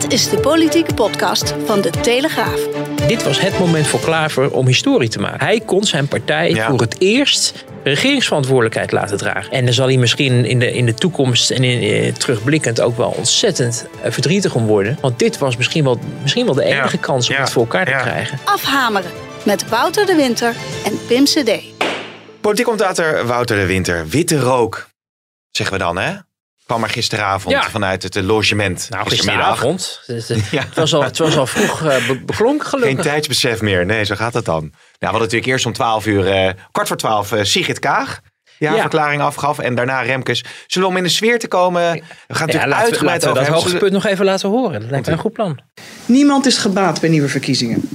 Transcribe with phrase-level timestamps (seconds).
[0.00, 2.60] Dit is de politieke podcast van De Telegraaf.
[3.06, 5.46] Dit was het moment voor Klaver om historie te maken.
[5.46, 6.68] Hij kon zijn partij Ja.
[6.68, 9.52] voor het eerst regeringsverantwoordelijkheid laten dragen.
[9.52, 12.96] En dan zal hij misschien in de, in de toekomst en in, eh, terugblikkend ook
[12.96, 14.98] wel ontzettend eh, verdrietig om worden.
[15.00, 17.02] Want dit was misschien wel, misschien wel de enige Ja.
[17.02, 17.40] kans om Ja.
[17.40, 18.38] het voor elkaar te krijgen.
[18.44, 19.10] Afhameren
[19.42, 21.50] met Wouter de Winter en Pim CD.
[22.40, 24.06] Politiek commentator Wouter de Winter.
[24.08, 24.88] Witte rook,
[25.50, 26.12] zeggen we dan, hè?
[26.66, 27.62] Kwam er gisteravond Ja.
[27.70, 28.86] vanuit het eh, logement.
[28.90, 29.48] Nou, Gistermiddag.
[29.48, 30.00] gisteravond.
[30.06, 30.60] Het, het- Ja.
[30.62, 33.04] het, was al, het was al vroeg be- beklonken Geen gelukkig.
[33.04, 33.86] tijdsbesef meer.
[33.86, 34.60] Nee, zo gaat het dan.
[34.60, 38.20] Nou, we hadden natuurlijk eerst om 12 uur, eh, kwart voor 12, eh, Sigrid Kaag.
[38.58, 38.82] Die haar Ja.
[38.82, 39.58] verklaring afgaf.
[39.58, 40.44] En daarna Remkes.
[40.66, 41.82] Zullen we om in de sfeer te komen?
[41.82, 43.62] We gaan Ja, natuurlijk laten we, uitgebreid we over dat hebben.
[43.62, 44.80] hoogtepunt nog even laten horen.
[44.80, 45.58] Dat lijkt me een goed plan.
[46.06, 47.88] Niemand is gebaat bij nieuwe verkiezingen.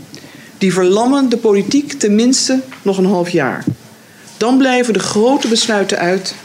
[0.58, 3.64] Die verlammen de politiek tenminste nog een half jaar.
[4.38, 6.36] Dan blijven de grote besluiten uit.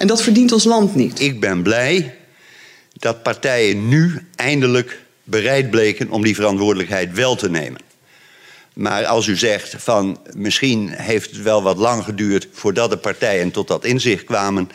[0.00, 1.20] En dat verdient ons land niet.
[1.20, 2.14] Ik ben blij
[2.92, 7.80] dat partijen nu eindelijk bereid bleken om die verantwoordelijkheid wel te nemen.
[8.74, 13.50] Maar als u zegt van misschien heeft het wel wat lang geduurd voordat de partijen
[13.50, 14.70] tot dat inzicht kwamen,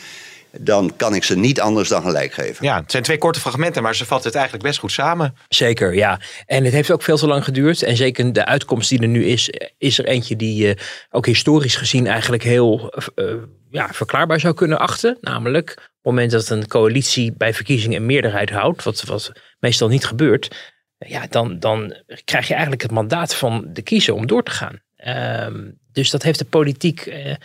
[0.59, 2.66] dan kan ik ze niet anders dan gelijk geven.
[2.66, 5.36] Ja, het zijn twee korte fragmenten, maar ze vatten het eigenlijk best goed samen.
[5.47, 6.20] Zeker, ja.
[6.45, 7.84] En het heeft ook veel te lang geduurd.
[7.84, 10.78] En zeker de uitkomst die er nu is, is er eentje die je
[11.09, 13.25] ook historisch gezien eigenlijk heel eh,
[13.70, 15.17] ja, verklaarbaar zou kunnen achten.
[15.22, 19.88] Namelijk op het moment dat een coalitie bij verkiezingen een meerderheid houdt, wat, wat meestal
[19.88, 24.44] niet gebeurt, ja, dan, dan krijg je eigenlijk het mandaat van de kiezer om door
[24.44, 24.80] te gaan.
[24.95, 27.35] Ehm, dus dat heeft de politiek, eh,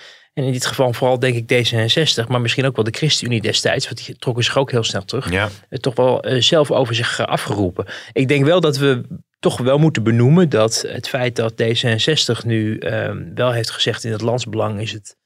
[0.40, 3.84] en in dit geval vooral denk ik D66, maar misschien ook wel de ChristenUnie destijds,
[3.84, 5.48] want die trokken zich ook heel snel terug Ja.
[5.68, 7.86] het toch wel eh, zelf over zich eh, afgeroepen.
[8.12, 9.02] Ik denk wel dat we
[9.38, 14.12] toch wel moeten benoemen dat het feit dat D66 nu ehm, wel heeft gezegd in
[14.12, 15.16] het landsbelang is het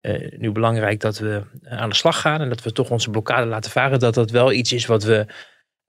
[0.00, 3.10] eh, nu belangrijk dat we eh, aan de slag gaan en dat we toch onze
[3.10, 5.26] blokkade laten varen, dat dat wel iets is wat we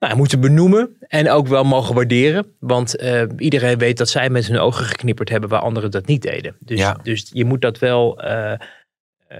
[0.07, 2.55] nou, moeten benoemen en ook wel mogen waarderen.
[2.59, 6.21] Want eh, iedereen weet dat zij met hun ogen geknipperd hebben waar anderen dat niet
[6.21, 6.55] deden.
[6.59, 6.99] Dus, Ja.
[7.03, 8.59] dus je moet dat wel, eh, eh,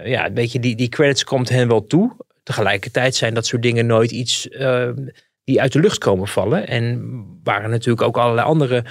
[0.04, 2.16] ja, weet je, die, die credits komt hen wel toe.
[2.42, 4.48] Tegelijkertijd zijn dat soort dingen nooit iets
[5.44, 6.66] die uit de lucht komen vallen.
[6.66, 7.02] En
[7.42, 8.84] waren natuurlijk ook allerlei andere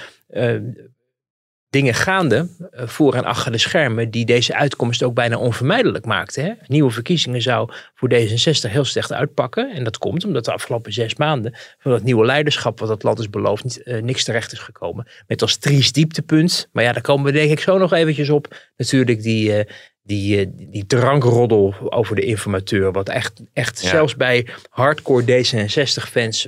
[1.73, 6.44] dingen gaande eh, voor en achter de schermen die deze uitkomst ook bijna onvermijdelijk maakten.
[6.44, 6.51] Hè?
[6.67, 9.72] Nieuwe verkiezingen zou voor D66 heel slecht uitpakken.
[9.73, 13.19] En dat komt omdat de afgelopen zes maanden van dat nieuwe leiderschap wat het land
[13.19, 15.07] is beloofd niet, eh, niks terecht is gekomen.
[15.28, 18.55] Met als triest dieptepunt, maar ja daar komen we denk ik zo nog eventjes op.
[18.78, 19.73] Natuurlijk die, eh,
[20.03, 22.91] die, die drankroddel over de informateur.
[22.91, 23.90] Wat echt, echt Ja.
[23.90, 26.47] zelfs bij hardcore D66-fans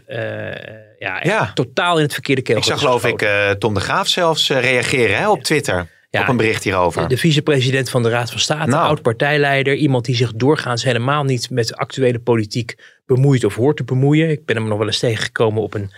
[1.23, 4.49] ja, totaal in het verkeerde keel Ik zag geloof ik eh, Tom de Graaf zelfs
[4.49, 5.93] eh, reageren hè, op Twitter.
[6.09, 6.21] Ja.
[6.21, 7.07] Op een bericht hierover.
[7.07, 8.87] De vicepresident van de Raad van State, Nou.
[8.87, 9.75] oud-partijleider.
[9.75, 14.29] Iemand die zich doorgaans helemaal niet met actuele politiek bemoeit of hoort te bemoeien.
[14.29, 15.91] Ik ben hem nog wel eens tegengekomen op een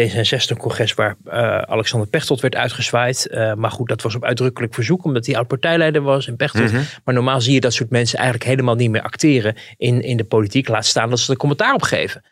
[0.00, 3.28] D66-congres waar eh, Alexander Pechtold werd uitgezwaaid.
[3.56, 6.72] Maar goed, dat was op uitdrukkelijk verzoek, omdat hij oud-partijleider was en Pechtold.
[6.72, 6.82] Mhm.
[7.04, 10.24] Maar normaal zie je dat soort mensen eigenlijk helemaal niet meer acteren in, in de
[10.24, 10.68] politiek.
[10.68, 12.22] Laat staan dat ze er commentaar op geven.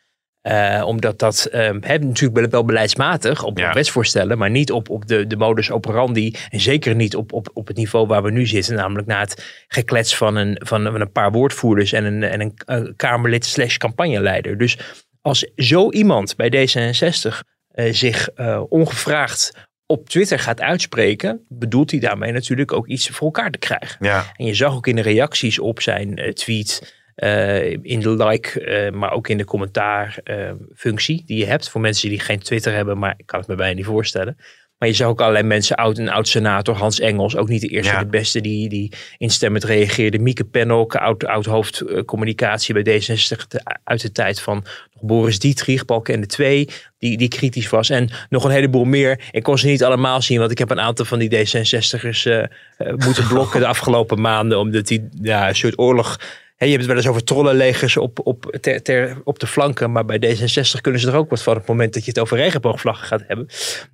[0.43, 3.73] Eh, omdat dat eh, hè, natuurlijk wel beleidsmatig op Ja.
[3.73, 6.35] wetsvoorstellen, maar niet op, op de, de modus operandi.
[6.51, 9.65] En zeker niet op, op, op het niveau waar we nu zitten, namelijk na het
[9.69, 14.59] geklets van een, van een paar woordvoerders en een, en een eh, Kamerlid slash campagneleider.
[14.59, 14.79] Dus
[15.21, 17.39] als zo iemand bij D66
[17.69, 18.29] eh, zich
[18.69, 19.53] ongevraagd
[19.87, 24.07] op Twitter gaat uitspreken, bedoelt hij daarmee natuurlijk ook iets voor elkaar te krijgen.
[24.07, 24.25] Ja.
[24.37, 28.93] En je zag ook in de reacties op zijn tweet, eh, in de like, eh,
[28.93, 31.71] maar ook in de commentaarfunctie die je hebt.
[31.71, 34.37] Voor mensen die geen Twitter hebben, maar ik kan het me bijna niet voorstellen.
[34.79, 37.93] Maar je zag ook allerlei mensen, oud en oud-senator Hans Engels, ook niet de eerste
[37.93, 37.99] Ja.
[37.99, 40.19] de beste die, die instemmend reageerde.
[40.19, 45.03] Mieke Pennock, oud, oud hoofd eh, communicatie bij D66 te- uit de tijd van nog
[45.03, 46.69] Boris Dietrich, Balkenende 2,
[46.99, 47.91] die, die kritisch was.
[47.91, 49.21] En nog een heleboel meer.
[49.31, 52.43] Ik kon ze niet allemaal zien, want ik heb een aantal van die D66'ers eh,
[52.43, 52.49] eh,
[52.97, 56.19] moeten blokken de afgelopen maanden, omdat die ja, een soort oorlog...
[56.65, 59.93] Je hebt het wel eens over trollenlegers op, op, ter, op de flanken.
[59.93, 62.21] Maar bij D66 kunnen ze er ook wat van op het moment dat je het
[62.21, 63.47] over regenboogvlaggen gaat hebben.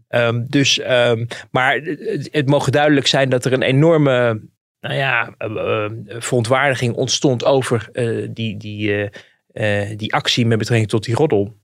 [0.09, 4.41] Ehm, dus, ehm, maar het, het mogen duidelijk zijn dat er een enorme
[4.81, 9.11] nou ja, eh, eh, verontwaardiging ontstond over eh, die, die,
[9.97, 11.57] die actie met betrekking tot die roddel.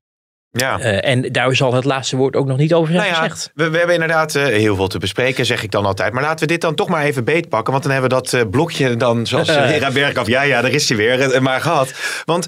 [0.57, 0.79] Ja.
[0.79, 3.51] Eh, en daar zal het laatste woord ook nog niet over zijn Nou ja, gezegd.
[3.55, 6.13] we, we hebben inderdaad eh, heel veel te bespreken, zeg ik dan altijd.
[6.13, 7.73] Maar laten we dit dan toch maar even beetpakken.
[7.73, 10.89] Want dan hebben we dat eh, blokje dan, zoals Hera Bergkamp, ja, ja, daar is
[10.89, 11.93] hij weer, maar gehad.
[12.25, 12.47] Want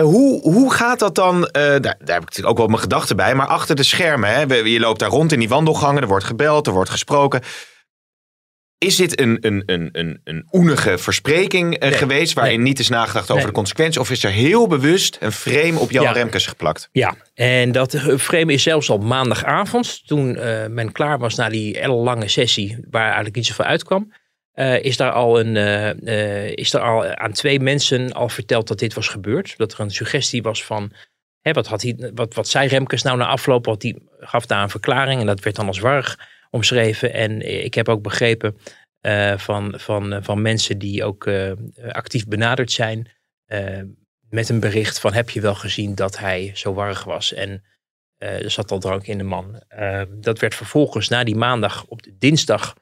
[0.00, 1.48] hoe, hoe gaat dat dan?
[1.52, 3.34] daar, daar heb ik natuurlijk ook wel mijn gedachten bij.
[3.34, 6.02] Maar achter de schermen, hè, je loopt daar rond in die wandelgangen.
[6.02, 7.40] Er wordt gebeld, er wordt gesproken.
[8.86, 12.32] Is dit een, een, een, een, een oenige verspreking eh, Nee, geweest...
[12.32, 12.68] waarin nee.
[12.68, 13.46] niet is nagedacht over Nee.
[13.46, 13.98] de consequenties?
[14.00, 16.12] Of is er heel bewust een frame op Jan Ja.
[16.12, 16.88] Remkes geplakt?
[16.92, 21.48] Ja, en dat eh, frame is zelfs al maandagavond, toen eh, men klaar was na
[21.48, 24.12] die ellenlange sessie, waar eigenlijk niet zoveel uitkwam,
[24.80, 25.56] is, daar al een,
[26.54, 29.54] is er al aan twee mensen al verteld dat dit was gebeurd.
[29.56, 30.92] Dat er een suggestie was van,
[31.40, 33.64] hè, wat, had hij, wat, wat zei Remkes nou na afloop?
[33.64, 36.18] Want die gaf daar een verklaring en dat werd dan als warrig
[36.50, 37.12] omschreven.
[37.12, 38.56] En ik heb ook begrepen
[39.00, 41.52] eh, van, van, eh, van mensen die ook eh,
[41.88, 43.08] actief benaderd zijn,
[44.28, 47.64] met een bericht van heb je wel gezien dat hij zo warrig was en
[48.18, 49.62] er zat al drank in de man.
[50.10, 52.74] Dat werd vervolgens na die maandag op de dinsdag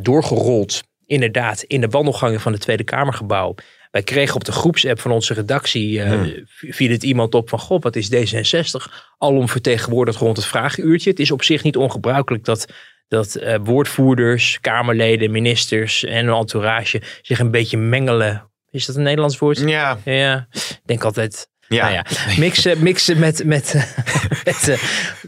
[0.00, 0.82] doorgerold.
[1.06, 3.54] Inderdaad, in de wandelgangen van het Tweede Kamergebouw.
[3.96, 7.82] Wij kregen op de groepsapp van onze redactie, eh, viel het iemand op van, god,
[7.82, 9.14] wat is D66?
[9.18, 11.10] Alom vertegenwoordigd rond het vragenuurtje.
[11.10, 12.72] Het is op zich niet ongebruikelijk dat,
[13.08, 18.50] dat eh, woordvoerders, Kamerleden, ministers en een entourage zich een beetje mengelen.
[18.70, 19.58] Is dat een Nederlands woord?
[19.58, 21.48] Ja, Ja, ik denk altijd.
[21.68, 21.82] ja.
[21.82, 22.04] Nou ja,
[22.38, 23.44] mixen, mixen met.
[23.44, 23.74] met,
[24.44, 24.78] met eh,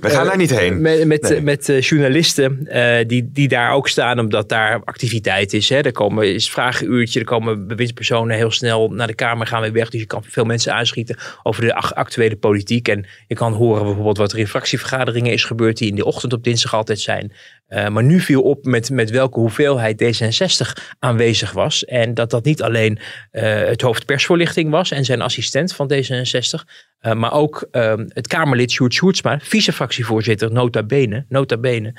[0.01, 0.81] we gaan eh, daar niet heen.
[0.81, 1.41] Met, met, Nee.
[1.41, 5.69] met eh, journalisten eh, die, die daar ook staan, omdat daar activiteit is.
[5.69, 5.77] Hè.
[5.81, 9.89] Er komen, is vragenuurtje, er komen bewindspersonen heel snel naar de Kamer, gaan weer weg.
[9.91, 12.89] Dus je kan veel mensen aanschieten over de ac- actuele politiek.
[12.89, 16.33] En je kan horen bijvoorbeeld wat er in fractievergaderingen is gebeurd, die in de ochtend
[16.33, 17.33] op dinsdag altijd zijn.
[17.69, 21.85] Eh, maar nu viel op met, met welke hoeveelheid D66 aanwezig was.
[21.85, 22.99] En dat dat niet alleen
[23.31, 26.65] eh, het hoofd persvoorlichting was en zijn assistent van D66.
[26.99, 31.95] eh, maar ook ehm, het Kamerlid Sjoerd Sjoerdsma, vice-fractievoorzitter, nota bene, nota bene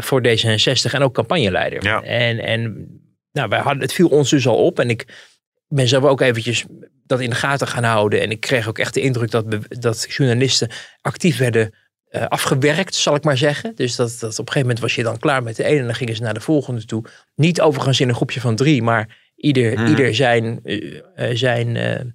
[0.00, 1.84] voor D66 en ook campagneleider.
[1.84, 2.02] Ja.
[2.02, 2.86] En, en
[3.32, 5.06] nou, wij hadden, het viel ons dus al op en ik
[5.68, 6.64] ben zelf ook eventjes
[7.06, 8.20] dat in de gaten gaan houden.
[8.20, 11.74] En ik kreeg ook echt de indruk dat, dat journalisten actief werden
[12.14, 13.72] eh, afgewerkt, zal ik maar zeggen.
[13.74, 15.84] Dus dat, dat op een gegeven moment was je dan klaar met de ene en
[15.84, 17.04] dan gingen ze naar de volgende toe.
[17.34, 19.86] Niet overigens in een groepje van drie, maar ieder, Mhm.
[19.86, 22.14] ieder zijn, eh, eh, zijn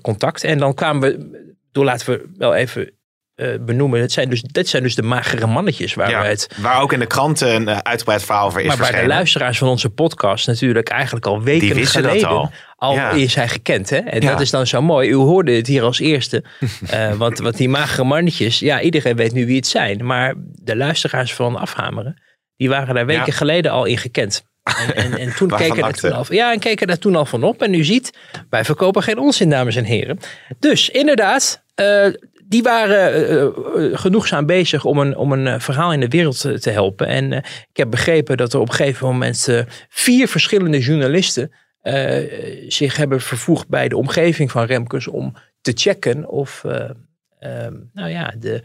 [0.00, 0.44] contact.
[0.44, 2.90] En dan kwamen we, door laten we wel even
[3.36, 6.48] eh, benoemen, het zijn dus, dit zijn dus de magere mannetjes waar Ja, we het
[6.56, 9.58] Waar ook in de kranten een eh, uitgebreid verhaal over is maar waar de luisteraars
[9.58, 12.50] van onze podcast natuurlijk eigenlijk al weken Die wisten dat geleden al.
[12.76, 13.26] al Ja.
[13.28, 13.90] zijn gekend.
[13.90, 13.96] Hè?
[13.96, 14.30] En Ja.
[14.30, 15.08] dat is dan zo mooi.
[15.10, 16.44] U hoorde het hier als eerste.
[16.90, 20.06] Eh, want, want die magere mannetjes, ja, iedereen weet nu wie het zijn.
[20.06, 22.22] Maar de luisteraars van Afhameren,
[22.56, 24.44] die waren daar weken geleden al in gekend.
[24.62, 26.00] En, en, en toen keken akte?
[26.00, 27.62] toen al, ja, en keken daar toen al van op.
[27.62, 28.18] En u ziet,
[28.50, 30.18] wij verkopen geen onzin, dames en heren.
[30.58, 32.06] Dus inderdaad, eh,
[32.48, 33.52] die waren eh, eh,
[33.98, 37.06] genoegzaam bezig om een, om een eh, verhaal in de wereld te, te helpen.
[37.06, 37.38] En eh,
[37.70, 42.24] ik heb begrepen dat er op een gegeven moment eh, vier verschillende journalisten eh,
[42.68, 46.90] zich hebben vervoegd bij de omgeving van Remkes om te checken of eh,
[47.38, 48.62] eh, nou ja, de,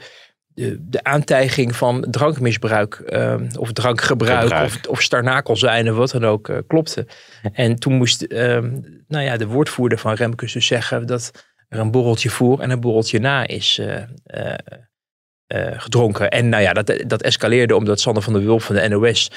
[0.47, 4.65] de, de aantijging van drankmisbruik eh, of drankgebruik Gebruik.
[4.65, 7.07] of, of starnakel zijn of wat dan ook eh, klopte.
[7.53, 8.61] En toen moest eh,
[9.07, 11.31] nou ja, de woordvoerder van Remkes dus zeggen dat
[11.71, 14.53] er een borreltje voor en een borreltje na is eh, eh,
[15.47, 16.29] eh, gedronken.
[16.29, 19.31] En nou ja, dat, dat escaleerde omdat Sander van der Wulp van de NOS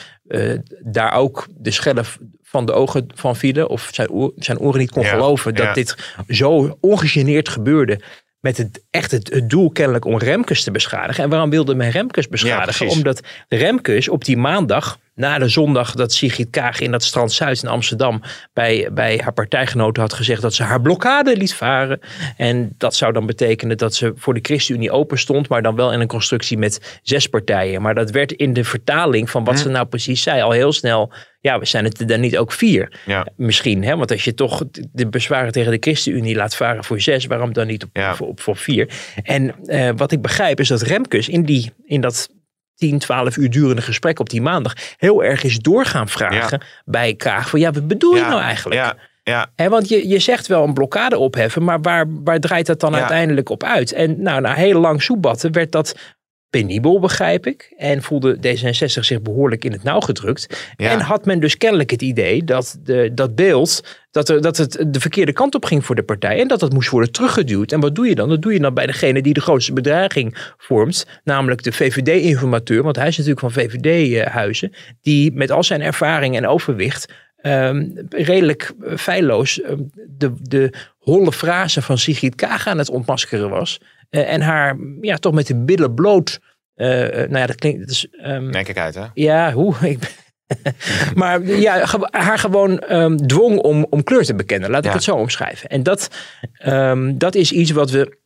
[0.82, 2.04] daar ook de schellen
[2.42, 3.68] van de ogen van vielen.
[3.68, 5.72] Of zijn, oor- zijn oren niet kon Ja, geloven dat ja.
[5.72, 5.96] dit
[6.28, 8.00] zo ongegeneerd gebeurde.
[8.40, 11.24] Met het, echt het, het doel kennelijk om Remkes te beschadigen.
[11.24, 12.88] En waarom wilde men Remkes beschadigen?
[12.88, 17.62] Omdat Remkes op die maandag, na de zondag dat Sigrid Kaag in dat strand Zuid
[17.62, 22.00] in Amsterdam bij, bij haar partijgenoten had gezegd dat ze haar blokkade liet varen.
[22.36, 25.92] En dat zou dan betekenen dat ze voor de ChristenUnie open stond, maar dan wel
[25.92, 27.82] in een constructie met zes partijen.
[27.82, 31.12] Maar dat werd in de vertaling van wat ze nou precies zei al heel snel.
[31.40, 33.00] Ja, we zijn het dan niet ook vier.
[33.06, 33.26] Ja.
[33.36, 33.96] Misschien, hè?
[33.96, 37.66] want als je toch de bezwaren tegen de ChristenUnie laat varen voor zes, waarom dan
[37.66, 38.14] niet op, Ja.
[38.14, 38.88] voor, op, voor vier?
[39.22, 42.28] En eh, wat ik begrijp is dat Remkes in, die, in dat
[42.74, 47.48] 10, 12 uur durende gesprek op die maandag heel erg is doorgaan vragen bij Kaag.
[47.48, 48.80] Van ja, wat bedoel je Ja, nou eigenlijk?
[48.80, 52.66] Ja, ja, Hè, want je, je zegt wel een blokkade opheffen, maar waar, waar draait
[52.66, 53.92] dat dan uiteindelijk op uit?
[53.92, 56.13] En nou, na heel lang soebatten werd dat
[56.60, 57.72] penibel, begrijp ik.
[57.76, 60.72] En voelde D66 zich behoorlijk in het nauw gedrukt.
[60.76, 60.90] Ja.
[60.90, 64.86] En had men dus kennelijk het idee dat de, dat beeld, dat, er, dat het
[64.88, 66.40] de verkeerde kant op ging voor de partij.
[66.40, 67.72] En dat dat moest worden teruggeduwd.
[67.72, 68.28] En wat doe je dan?
[68.28, 71.06] Dat doe je dan bij degene die de grootste bedreiging vormt.
[71.24, 74.72] Namelijk de VVD-informateur, want hij is natuurlijk van VVD-huizen.
[75.02, 81.32] Die met al zijn ervaring en overwicht ehm, redelijk eh, feilloos ehm, de, de holle
[81.32, 83.80] frase van Sigrid Kaag aan het ontmaskeren was.
[84.14, 86.40] Eh, en haar ja, toch met de billen bloot.
[86.74, 87.80] eh, nou ja, dat klinkt.
[87.80, 89.04] Dat is, ehm, Nee, kijk uit hè.
[89.14, 89.74] ja, hoe?
[89.88, 90.08] Ik ben-
[91.14, 94.70] maar ja, haar gewoon ehm, dwong om, om kleur te bekennen.
[94.70, 94.92] Laat ik Ja.
[94.94, 95.68] het zo omschrijven.
[95.68, 96.10] En dat,
[96.52, 98.18] ehm, dat is iets wat we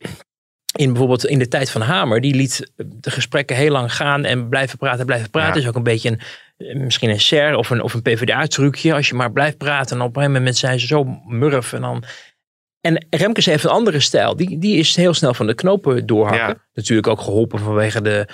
[0.75, 4.49] in bijvoorbeeld in de tijd van Hamer, die liet de gesprekken heel lang gaan en
[4.49, 5.53] blijven praten, blijven praten.
[5.55, 5.61] Ja.
[5.61, 6.17] Is ook een beetje
[6.57, 8.93] een, misschien een SER of een, of een PvdA-trucje.
[8.93, 11.81] Als je maar blijft praten en op een gegeven moment zijn ze zo murf en
[11.81, 12.03] dan...
[12.81, 14.35] En Remkes heeft een andere stijl.
[14.35, 16.47] Die, die is heel snel van de knopen doorhakken.
[16.47, 16.67] Ja.
[16.73, 18.27] Natuurlijk ook geholpen vanwege de,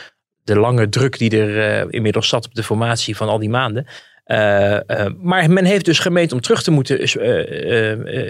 [0.44, 3.88] de lange druk die er eh, inmiddels zat op de formatie van al die maanden.
[4.24, 7.08] Eh, eh, maar men heeft dus gemeend om terug te moeten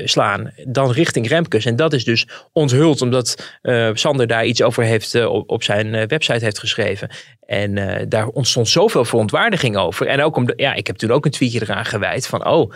[0.10, 1.65] slaan dan richting Remkes.
[1.65, 3.60] En dat is dus onthuld omdat
[3.93, 7.10] Sander daar iets over heeft op, op zijn website heeft geschreven.
[7.45, 10.07] En daar ontstond zoveel verontwaardiging over.
[10.07, 12.72] En ook omdat, ja, ik heb toen ook een tweetje eraan gewijd van, oh,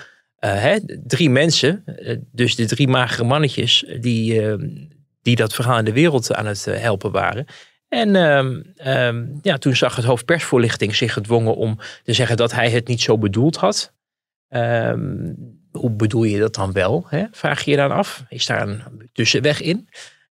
[0.47, 4.53] hè, drie mensen, eh, dus de drie magere mannetjes die, eh,
[5.21, 7.45] die dat verhaal in de wereld aan het eh, helpen waren.
[7.87, 12.51] En ehm, ehm, ja, toen zag het hoofd persvoorlichting zich gedwongen om te zeggen dat
[12.51, 13.93] hij het niet zo bedoeld had.
[14.47, 15.33] Ehm,
[15.71, 17.05] hoe bedoel je dat dan wel?
[17.07, 17.25] Hè?
[17.31, 18.23] Vraag je je dan af.
[18.29, 19.89] Is daar een tussenweg in?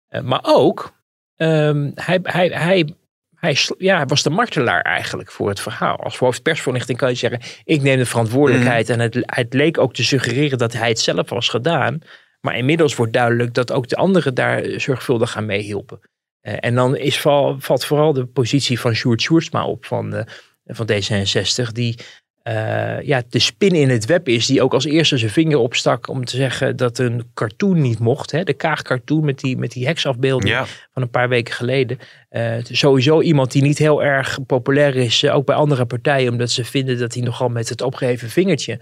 [0.08, 0.94] Eh, maar ook,
[1.36, 2.94] ehm, hij, hij, hij,
[3.42, 5.96] hij, ja, hij was de martelaar eigenlijk voor het verhaal.
[5.96, 8.88] Als hoofd persvoorlichting kan je zeggen, ik neem de verantwoordelijkheid.
[8.88, 11.98] En het, het leek ook te suggereren dat hij het zelf was gedaan.
[12.40, 16.00] Maar inmiddels wordt duidelijk dat ook de anderen daar zorgvuldig aan meehielpen.
[16.40, 20.24] Eh, en dan is val, valt vooral de positie van Sjoerd Sjoerdsma op van, eh,
[20.64, 21.72] van D66.
[21.72, 21.98] Die
[22.42, 24.46] eh, ja, de spin in het web is.
[24.46, 28.30] Die ook als eerste zijn vinger opstak om te zeggen dat een cartoon niet mocht.
[28.30, 28.42] Hè?
[28.44, 30.64] De Kaag-cartoon met die, met die heksafbeelding Ja.
[30.92, 31.98] van een paar weken geleden.
[32.28, 35.22] Eh, sowieso iemand die niet heel erg populair is.
[35.22, 36.32] eh, ook bij andere partijen.
[36.32, 38.80] Omdat ze vinden dat hij nogal met het opgeheven vingertje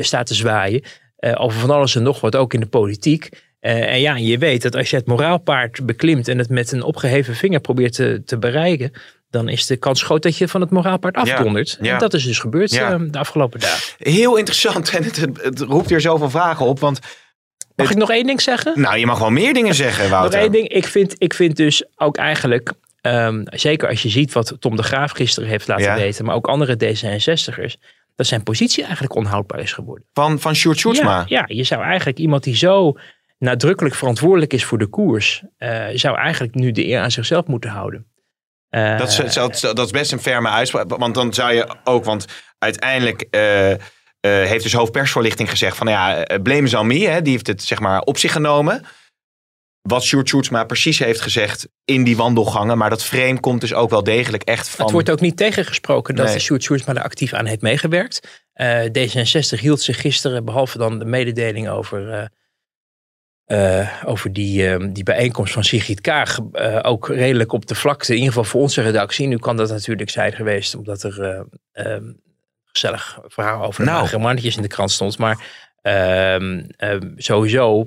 [0.00, 0.82] staat te zwaaien.
[1.34, 3.28] over van alles en nog wat, ook in de politiek.
[3.60, 7.34] En ja, je weet dat als je het moraalpaard beklimt en het met een opgeheven
[7.34, 8.92] vinger probeert te, te bereiken,
[9.30, 11.78] dan is de kans groot dat je van het moraalpaard afdondert.
[11.80, 11.92] ja.
[11.92, 12.92] En dat is dus gebeurd Ja.
[12.92, 13.94] eh, de afgelopen dagen.
[13.98, 16.80] Heel interessant en het, het, roept weer zoveel vragen op.
[16.80, 16.98] Want
[17.76, 18.80] Mag ik nog één ding zeggen?
[18.80, 20.40] nou, je mag wel meer dingen zeggen, Nog Wouter.
[20.40, 20.68] één ding.
[20.68, 24.82] Ik vind, ik vind dus ook eigenlijk, ehm, zeker als je ziet wat Tom de
[24.82, 27.74] Graaf gisteren heeft laten weten, maar ook andere D66'ers,
[28.16, 30.04] dat zijn positie eigenlijk onhoudbaar is geworden.
[30.12, 31.18] Van, van Sjoerd Sjoerdsma.
[31.18, 32.94] Ja, ja, je zou eigenlijk iemand die zo
[33.38, 37.70] nadrukkelijk verantwoordelijk is voor de koers, eh, zou eigenlijk nu de eer aan zichzelf moeten
[37.70, 38.06] houden.
[38.70, 40.96] Eh, Dat, is, dat, dat is best een ferme uitspraak.
[40.96, 42.24] Want dan zou je ook, want
[42.58, 43.78] uiteindelijk eh, eh,
[44.20, 47.08] heeft dus hoofdpersvoorlichting gezegd van, ja, eh, blame is me.
[47.08, 48.84] Hè, die heeft het zeg maar op zich genomen.
[49.82, 52.78] Wat Sjoerd Sjoerdsma precies heeft gezegd in die wandelgangen.
[52.78, 54.84] Maar dat frame komt dus ook wel degelijk echt van...
[54.84, 56.38] Het wordt ook niet tegengesproken dat Nee.
[56.38, 58.44] Sjoerd Sjoerdsma er actief aan heeft meegewerkt.
[58.52, 62.30] Eh, D66 hield zich gisteren, behalve dan de mededeling over,
[63.50, 68.10] eh, over die, eh, die bijeenkomst van Sigrid Kaag, eh, ook redelijk op de vlakte.
[68.12, 69.26] In ieder geval voor onze redactie.
[69.26, 71.20] Nu kan dat natuurlijk zijn geweest, omdat er
[71.72, 72.02] eh, eh,
[72.64, 74.18] gezellig verhaal over de Nou.
[74.18, 75.18] mannetjes in de krant stond.
[75.18, 75.46] Maar
[75.82, 77.84] ehm, ehm, sowieso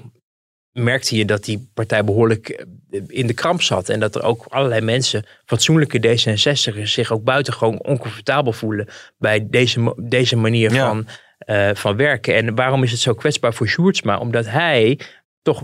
[0.72, 3.90] merkte je dat die partij behoorlijk eh, in de kramp zat.
[3.90, 9.96] En dat er ook allerlei mensen, fatsoenlijke D66'ers, zich ook buitengewoon oncomfortabel voelen bij deze,
[10.02, 10.88] deze manier Ja.
[10.88, 11.08] van,
[11.76, 12.36] van werken.
[12.36, 14.18] En waarom is het zo kwetsbaar voor Sjoerdsma?
[14.18, 15.00] Omdat hij
[15.44, 15.64] toch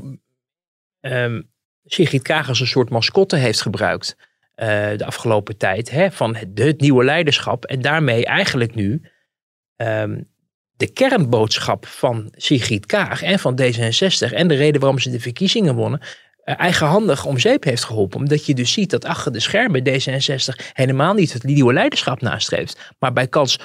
[0.99, 1.41] ehm
[1.85, 4.15] Sigrid Kaag als een soort mascotte heeft gebruikt
[4.55, 5.89] eh, de afgelopen tijd.
[5.89, 7.65] Hè, van het, nieuwe leiderschap.
[7.65, 9.01] En daarmee eigenlijk nu
[9.75, 10.21] ehm,
[10.75, 15.75] de kernboodschap van Sigrid Kaag en van D66 en de reden waarom ze de verkiezingen
[15.75, 16.01] wonnen,
[16.43, 18.19] eh, eigenhandig om zeep heeft geholpen.
[18.19, 22.93] Omdat je dus ziet dat achter de schermen D66 helemaal niet het nieuwe leiderschap nastreeft,
[22.99, 23.59] maar bij kans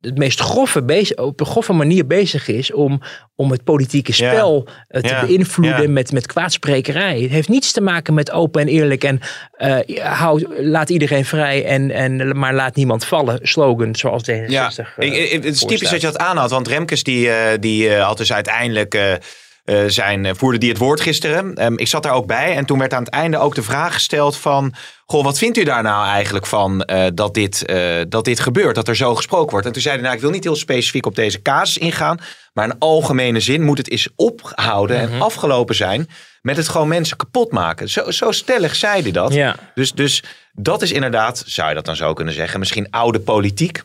[0.00, 3.00] het meest grove bezig, op een grove manier bezig is om,
[3.36, 5.20] om het politieke spel eh, te Ja.
[5.26, 5.88] beïnvloeden Ja.
[5.88, 7.20] met, met kwaadsprekerij.
[7.20, 9.20] Het heeft niets te maken met open en eerlijk en
[9.52, 13.38] eh, laat iedereen vrij en, en maar laat niemand vallen.
[13.42, 14.34] Slogan zoals D66.
[14.46, 16.50] Ja, eh, ik, ik- het is typisch dat je dat aanhad.
[16.50, 19.18] Want Remkes die, die had dus uiteindelijk
[19.68, 21.54] eh, zijn, eh, voerde die het woord gisteren.
[21.54, 22.56] Ehm, ik zat daar ook bij.
[22.56, 24.74] En toen werd aan het einde ook de vraag gesteld van...
[25.06, 27.72] Goh, wat vindt u daar nou eigenlijk van eh, dat, dit,
[28.08, 28.74] dat dit gebeurt?
[28.74, 29.66] Dat er zo gesproken wordt.
[29.66, 32.18] En toen zei hij, nou, ik wil niet heel specifiek op deze casus ingaan.
[32.52, 36.08] Maar in algemene zin moet het eens ophouden en afgelopen zijn...
[36.42, 37.88] met het gewoon mensen kapot maken.
[37.88, 39.32] Zo, zo stellig zei hij dat.
[39.32, 39.56] Ja.
[39.74, 42.58] Dus, dus dat is inderdaad, zou je dat dan zo kunnen zeggen...
[42.58, 43.82] misschien oude politiek.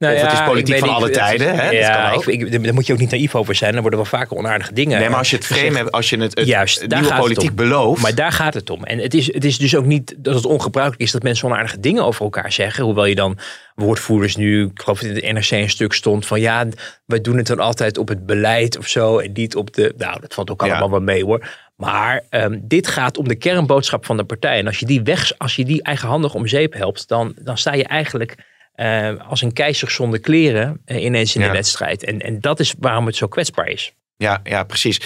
[0.00, 1.48] Nou of het ja, is politiek van alle het is- tijden.
[1.58, 1.62] Hè?
[1.64, 2.26] Dat Ja, kan ook.
[2.26, 3.72] ik, ik, daar moet je ook niet naïef over zijn.
[3.72, 4.98] Dan worden wel vaker onaardige dingen.
[5.00, 7.54] Nee, maar als je het frame hebt, als je het, het Juist, nieuwe het politiek
[7.54, 8.02] belooft.
[8.02, 8.84] Maar daar gaat het om.
[8.84, 11.80] En het is, het is dus ook niet dat het ongebruikelijk is dat mensen onaardige
[11.80, 12.84] dingen over elkaar zeggen.
[12.84, 13.38] Hoewel je dan
[13.74, 16.66] woordvoerders nu, ik geloof dat in de NRC een stuk stond van ja,
[17.06, 19.94] wij doen het dan altijd op het beleid of zo en niet op de.
[19.96, 20.68] Nou, dat valt ook Ja.
[20.70, 21.48] allemaal wel mee hoor.
[21.76, 24.58] Maar ehm, dit gaat om de kernboodschap van de partij.
[24.58, 27.72] En als je die weg, als je die eigenhandig om zeep helpt, dan, dan sta
[27.74, 28.34] je eigenlijk
[28.80, 31.46] eh, als een keizer zonder kleren eh, ineens in Ja.
[31.46, 32.04] de wedstrijd.
[32.04, 33.92] En, en dat is waarom het zo kwetsbaar is.
[34.16, 35.00] Ja, ja, precies.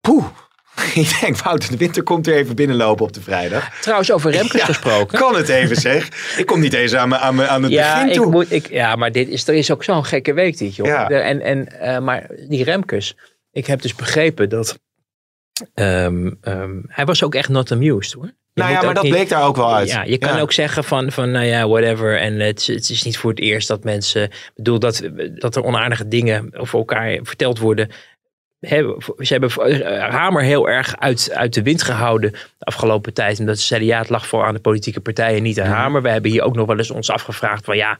[0.00, 0.24] Poeh.
[0.94, 3.80] Ik denk, Wouter de Winter komt weer even binnenlopen op de vrijdag.
[3.80, 5.18] Trouwens, over Remkes Ja, gesproken.
[5.18, 6.08] Kan het even zeg.
[6.38, 8.30] Ik kom niet eens aan, me, aan, me, aan het Ja, begin ik toe.
[8.30, 10.86] moet, ik, ja, maar dit is, er is ook zo'n gekke week dit, joh.
[10.86, 11.08] Ja.
[11.10, 13.16] En, en, eh, maar die Remkes,
[13.52, 14.78] ik heb dus begrepen dat...
[15.74, 18.32] ehm, ehm, hij was ook echt not amused, hoor.
[18.60, 19.88] Nou ja, maar dat niet- bleek daar ook wel uit.
[19.88, 20.40] Ja, je kan Ja.
[20.40, 22.18] ook zeggen van, van nou ja, whatever.
[22.20, 24.22] En het, is- het is niet voor het eerst dat mensen...
[24.22, 25.02] Ik bedoel, dat,
[25.34, 27.88] dat er onaardige dingen over elkaar verteld worden.
[28.60, 33.38] Ze hebben eh, Hamer heel erg uit, uit de wind gehouden de afgelopen tijd.
[33.38, 35.76] Omdat ze zeiden, ja, het lag voor aan de politieke partijen, niet aan Mhm.
[35.76, 36.02] Hamer.
[36.02, 37.98] We hebben hier ook nog wel eens ons afgevraagd van, ja,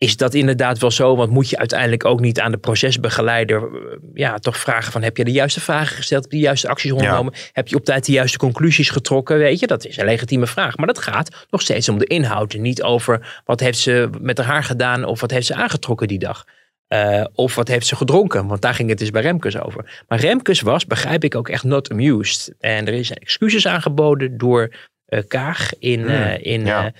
[0.00, 1.16] is dat inderdaad wel zo?
[1.16, 5.16] Want moet je uiteindelijk ook niet aan de procesbegeleider eh, ja, toch vragen van heb
[5.16, 8.06] je de juiste vragen gesteld, heb je de juiste acties ondernomen, heb je op tijd
[8.06, 9.66] de juiste conclusies getrokken, weet je?
[9.66, 10.76] Dat is een legitieme vraag.
[10.76, 14.38] Maar dat gaat nog steeds om de inhoud en niet over wat heeft ze met
[14.38, 16.44] haar gedaan of wat heeft ze aangetrokken die dag.
[16.86, 18.46] Eh, of wat heeft ze gedronken?
[18.46, 20.02] Want daar ging het dus bij Remkes over.
[20.08, 22.54] Maar Remkes was, begrijp ik, ook echt not amused.
[22.58, 24.74] En er is excuses aangeboden door
[25.06, 26.92] eh, Kaag in, Hmm, in, ja.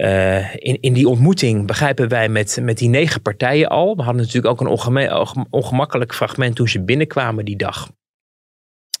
[0.00, 3.96] Eh, in, in die ontmoeting begrijpen wij met, met die negen partijen al.
[3.96, 7.90] We hadden natuurlijk ook een ongemakkelijk fragment toen ze binnenkwamen die dag.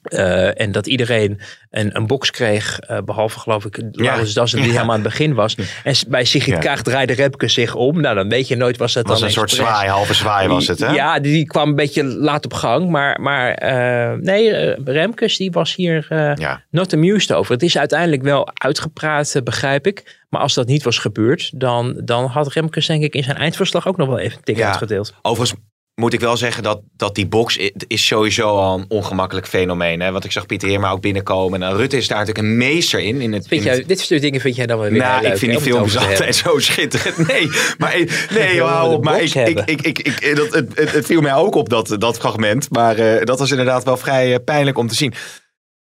[0.02, 1.40] Eh, en dat iedereen
[1.70, 4.72] een, een box kreeg, eh, behalve geloof ik Laurens Dassen die Ja.
[4.74, 5.54] helemaal aan het begin was.
[5.84, 6.60] En bij Sigrid Ja.
[6.60, 8.00] Kaag draaide Remkes zich om.
[8.00, 10.48] Nou, dan weet je nooit, was dat Het was dan een soort zwaai, halve zwaai
[10.48, 10.92] was het, hè?
[10.92, 12.88] Ja, die, die kwam een beetje laat op gang.
[12.90, 16.64] Maar, maar eh, nee, Remkes die was hier eh, Ja.
[16.70, 17.52] not amused over.
[17.52, 20.18] Het is uiteindelijk wel uitgepraat, begrijp ik.
[20.28, 23.86] Maar als dat niet was gebeurd, dan, dan had Remkes denk ik in zijn eindverslag
[23.88, 24.66] ook nog wel even een tik Ja.
[24.66, 25.14] uitgedeeld.
[25.22, 25.60] Overigens
[26.00, 30.00] moet ik wel zeggen dat, dat die box is sowieso al een ongemakkelijk fenomeen.
[30.00, 30.12] Hè?
[30.12, 31.62] Want ik zag Pieter Heerma ook binnenkomen.
[31.62, 33.20] En Rutte is daar natuurlijk een meester in.
[33.20, 35.22] in het, Vind in jij, het- dit soort dingen vind jij dan wel weer nou,
[35.22, 37.16] leuk, ik vind die films altijd zo schitterend.
[37.28, 37.96] Nee, maar
[38.38, 39.04] nee, hou op.
[39.04, 41.96] Maar ik, ik, ik, ik, ik- dat, het, het, het viel mij ook op dat,
[41.98, 42.70] dat fragment.
[42.70, 45.14] Maar eh, dat was inderdaad wel vrij eh, pijnlijk om te zien.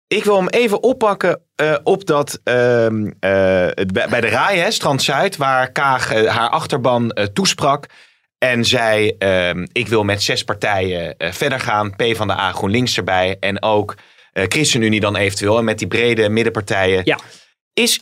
[0.08, 3.68] Ik wil hem even oppakken eh, op dat ehm, eh,
[4.10, 7.86] bij de RAI, hè, Strand Zuid, waar Kaag eh, haar achterban eh, toesprak.
[8.44, 11.96] En zei: ehm, Ik wil met zes partijen eh, verder gaan.
[11.96, 13.38] P van de A, GroenLinks erbij.
[13.40, 13.96] En ook
[14.34, 15.58] eh, ChristenUnie dan eventueel.
[15.58, 17.02] En met die brede middenpartijen.
[17.06, 17.20] Ja.
[17.74, 18.00] Is,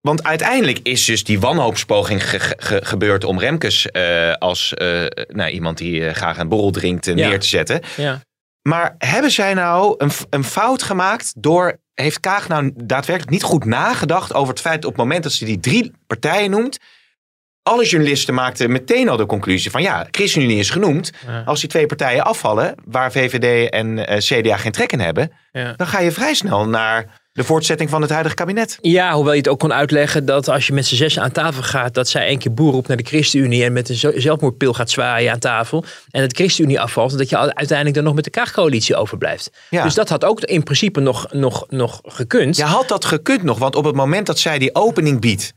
[0.00, 4.72] want uiteindelijk is dus die wanhoopspoging ge- ge- ge- gebeurd om Remkes eh, als
[5.26, 7.14] nou, iemand die graag een borrel drinkt Ja.
[7.14, 7.80] neer te zetten.
[7.96, 8.20] Ja.
[8.62, 11.80] Maar hebben zij nou een, een fout gemaakt door.
[11.94, 15.44] Heeft Kaag nou daadwerkelijk niet goed nagedacht over het feit op het moment dat ze
[15.44, 16.78] die drie partijen noemt.
[17.66, 21.12] Alle journalisten maakten meteen al de conclusie van ja, ChristenUnie is genoemd.
[21.26, 21.42] Ja.
[21.46, 25.72] Als die twee partijen afvallen, waar VVD en eh, CDA geen trek in hebben, Ja.
[25.76, 28.78] dan ga je vrij snel naar de voortzetting van het huidige kabinet.
[28.80, 31.62] Ja, hoewel je het ook kon uitleggen dat als je met z'n zessen aan tafel
[31.62, 34.90] gaat, dat zij één keer boer op naar de ChristenUnie en met een zelfmoordpil gaat
[34.90, 35.84] zwaaien aan tafel.
[36.10, 39.50] En het ChristenUnie afvalt, en dat je uiteindelijk dan nog met de Kaagcoalitie overblijft.
[39.70, 39.82] Ja.
[39.82, 42.56] Dus dat had ook in principe nog, nog, nog gekund.
[42.56, 45.52] Ja, had dat gekund nog, want op het moment dat zij die opening biedt,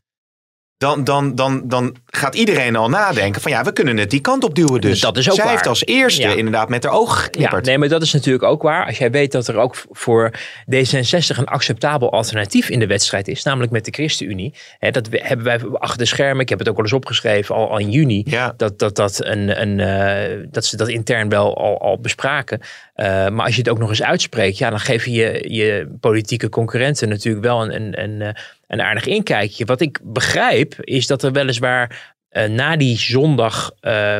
[0.77, 4.43] dan, dan, dan, dan gaat iedereen al nadenken van ja, we kunnen het die kant
[4.43, 4.99] op duwen dus.
[4.99, 5.53] Dat is ook zij waar.
[5.53, 6.33] heeft als eerste Ja.
[6.35, 7.65] inderdaad met haar Ja, geknipperd.
[7.65, 8.85] nee, maar dat is natuurlijk ook waar.
[8.85, 10.31] Als jij weet dat er ook voor
[10.75, 14.53] D66 een acceptabel alternatief in de wedstrijd is, namelijk met de ChristenUnie.
[14.79, 17.69] Hè, dat hebben wij achter de schermen, ik heb het ook al eens opgeschreven, al,
[17.69, 18.53] al in juni, Ja.
[18.57, 22.61] dat, dat, dat, een, een, eh, dat ze dat intern wel al, al bespraken.
[22.93, 25.95] Eh, maar als je het ook nog eens uitspreekt, ja, dan geef je je, je
[25.99, 28.33] politieke concurrenten natuurlijk wel een, een, een, eh,
[28.67, 29.65] een aardig inkijkje.
[29.65, 34.19] Wat ik begrijp, is dat er weliswaar eh, na die zondag eh,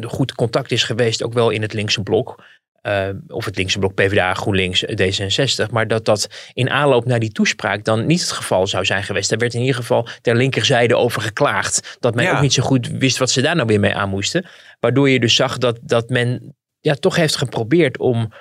[0.00, 2.44] goed contact is geweest, ook wel in het linkse blok.
[2.80, 5.70] Eh, of het linkse blok PvdA, GroenLinks, D66.
[5.70, 9.28] Maar dat dat in aanloop naar die toespraak dan niet het geval zou zijn geweest.
[9.30, 11.96] Daar werd in ieder geval ter linkerzijde over geklaagd.
[12.00, 12.34] Dat men Ja.
[12.36, 14.46] ook niet zo goed wist wat ze daar nou weer mee aan moesten.
[14.80, 18.32] Waardoor je dus zag dat, dat men ja, toch heeft geprobeerd om...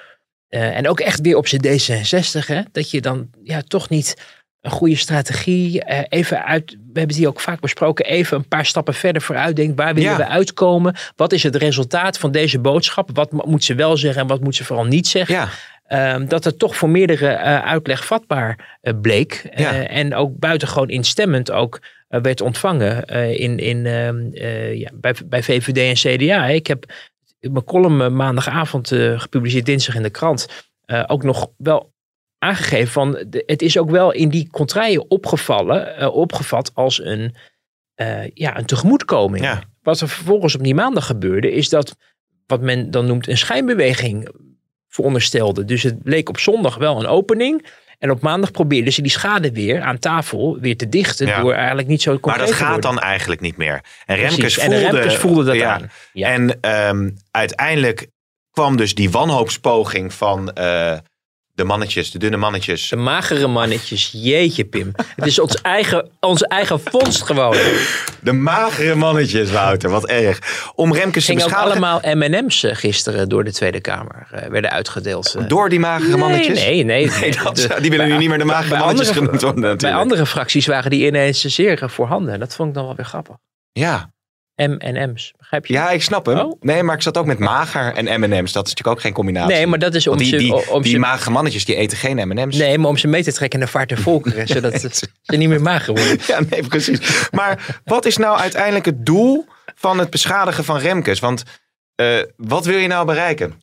[0.48, 4.16] en ook echt weer op zijn D66, hè, dat je dan ja, toch niet
[4.64, 5.84] een goede strategie.
[5.84, 9.56] eh, even uit, we hebben hier ook vaak besproken, even een paar stappen verder vooruit
[9.56, 9.78] denkt.
[9.78, 10.18] Waar willen Ja.
[10.18, 10.96] we uitkomen?
[11.16, 13.10] Wat is het resultaat van deze boodschap?
[13.14, 15.36] Wat mo- moet ze wel zeggen en wat moet ze vooral niet zeggen?
[15.36, 15.48] Ja.
[15.88, 19.34] ehm, dat het toch voor meerdere eh, uitleg vatbaar eh, bleek.
[19.88, 23.06] En ook buitengewoon instemmend ook werd ontvangen
[23.38, 26.46] in, in, ehm, eh, ja, bij, bij VVD en CDA.
[26.48, 26.86] Ik heb
[27.40, 30.48] mijn column maandagavond gepubliceerd, dinsdag in de krant,
[31.08, 31.93] ook nog wel
[32.44, 37.36] aangegeven van de- het is ook wel in die contraien opgevallen, eh, opgevat als een,
[37.96, 39.44] eh, ja, een tegemoetkoming.
[39.44, 39.64] Ja.
[39.82, 41.96] Wat er vervolgens op die maandag gebeurde, is dat
[42.48, 44.30] wat men dan noemt een schijnbeweging
[44.88, 45.66] veronderstelde.
[45.66, 47.66] Dus het bleek op zondag wel een opening.
[48.00, 51.28] En op maandag probeerden ze die schade weer aan tafel weer te dichten.
[51.28, 51.42] Ja.
[51.42, 52.82] Door eigenlijk niet zo Maar dat gaat worden.
[52.92, 53.74] dan eigenlijk niet meer.
[54.06, 54.30] En Precies.
[54.36, 55.74] Remkes En de voelde, Remkes voelde dat ja.
[55.74, 55.92] aan.
[56.14, 56.30] Ja.
[56.30, 58.08] En ehm, uiteindelijk
[58.52, 60.98] kwam dus die wanhoopspoging van eh,
[61.56, 62.90] de mannetjes, de dunne mannetjes.
[62.90, 64.92] De magere mannetjes, jeetje Pim.
[65.16, 67.56] Het is ons eigen, onze eigen vondst gewoon.
[68.22, 70.40] De magere mannetjes, Wouter, wat erg.
[70.76, 74.28] Om Remkes te Gingen beschadigen allemaal M&M's eh, gisteren door de Tweede Kamer.
[74.32, 75.36] eh, werden uitgedeeld.
[75.36, 75.48] eh.
[75.48, 76.60] door die magere Nee, mannetjes.
[76.64, 77.10] Nee, nee.
[77.20, 79.94] Nee, dat, De- die willen nu niet meer de magere mannetjes andere- genoemd worden Bij
[79.94, 82.40] andere fracties waren die ineens zeer voorhanden.
[82.40, 83.36] Dat vond ik dan wel weer grappig.
[83.72, 84.12] Ja.
[84.70, 85.74] M&M's, begrijp je?
[85.74, 86.40] ja, ik snap hem.
[86.40, 86.62] Oh.
[86.62, 88.52] Nee, maar ik zat ook met mager en M&M's.
[88.52, 89.56] Dat is natuurlijk ook geen combinatie.
[89.56, 90.38] Nee, maar dat is om die, ze...
[90.38, 92.58] die, om die ze magere mannetjes die eten geen M&M's.
[92.58, 94.48] nee, maar om ze mee te trekken naar vaart en volkeren.
[94.58, 96.20] zodat ze niet meer mager worden.
[96.28, 97.28] Ja, nee, precies.
[97.32, 99.46] Maar wat is nou uiteindelijk het doel
[99.76, 101.20] van het beschadigen van Remkes?
[101.20, 101.44] Want
[101.96, 103.62] eh, wat wil je nou bereiken?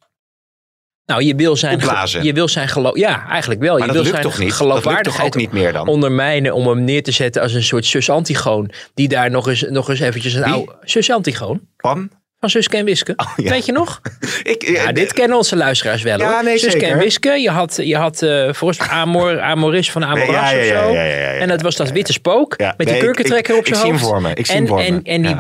[1.11, 1.75] Nou, je wil zijn...
[1.75, 2.25] Opblazen.
[2.25, 2.96] Je wil zijn geloof...
[2.96, 3.79] Ja, eigenlijk wel.
[3.79, 4.53] Maar je wil zijn toch niet?
[4.53, 5.88] Geloofwaardigheid ook niet meer dan?
[5.88, 8.70] ondermijnen om hem neer te zetten als een soort zus Antigoon.
[8.94, 10.53] Die daar nog eens, nog eens eventjes een Wie?
[10.53, 10.73] oude...
[10.85, 11.61] Zus Antigoon.
[11.77, 12.11] Pan?
[12.40, 13.12] Van Suske en Wiske.
[13.16, 13.51] Oh, ja.
[13.51, 14.01] Weet je nog?
[14.42, 16.44] Ik, Ja, dit kennen onze luisteraars wel Ja, hoor.
[16.44, 16.88] nee, Suske zeker.
[16.92, 17.31] en Wiske.
[17.31, 20.92] Je had, je had eh volgens mij Amor, Amoris van Amoras ja, of zo.
[21.38, 24.01] En dat was dat witte spook met nee, die kurkentrekker op zijn ik zie hem
[24.01, 24.11] hoofd.
[24.12, 25.37] voor me, ik zie en, hem voor en, me, en die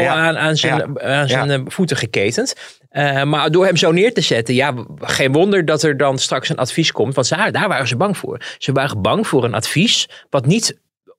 [0.00, 0.14] Ja.
[0.14, 2.54] aan, aan zijn, aan zijn eh, voeten geketend.
[2.90, 6.48] Eh, maar door hem zo neer te zetten, ja, geen wonder dat er dan straks
[6.48, 7.14] een advies komt.
[7.14, 8.40] Want daar, daar waren ze bang voor.
[8.58, 10.78] Ze waren bang voor een advies wat niet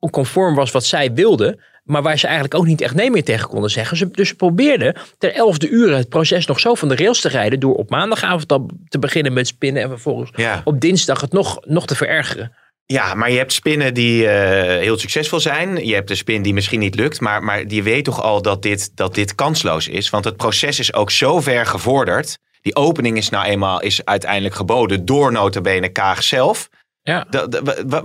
[0.09, 1.59] conform was wat zij wilden.
[1.83, 3.97] Maar waar ze eigenlijk ook niet echt nee meer tegen konden zeggen.
[3.97, 7.29] Ze, dus ze probeerden ter elfde uur het proces nog zo van de rails te
[7.29, 7.59] rijden.
[7.59, 9.81] Door op maandagavond al te beginnen met spinnen.
[9.83, 10.61] En vervolgens Ja.
[10.63, 12.51] op dinsdag het nog, nog te verergeren.
[12.91, 15.85] Ja, maar je hebt spinnen die eh, heel succesvol zijn.
[15.87, 17.19] Je hebt een spin die misschien niet lukt.
[17.19, 20.09] Maar, maar die weet toch al dat dit, dat dit kansloos is.
[20.09, 22.37] Want het proces is ook zo ver gevorderd.
[22.61, 26.69] Die opening is nou eenmaal is uiteindelijk geboden door notabene Kaag zelf.
[27.03, 27.27] Ja.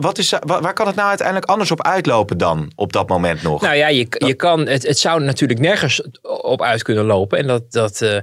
[0.00, 3.42] Wat is, wa- waar kan het nou uiteindelijk anders op uitlopen dan op dat moment
[3.42, 3.60] nog?
[3.62, 6.02] Nou ja, je, je kan, het, het zou natuurlijk nergens
[6.42, 7.38] op uit kunnen lopen.
[7.38, 8.18] En dat, dat eh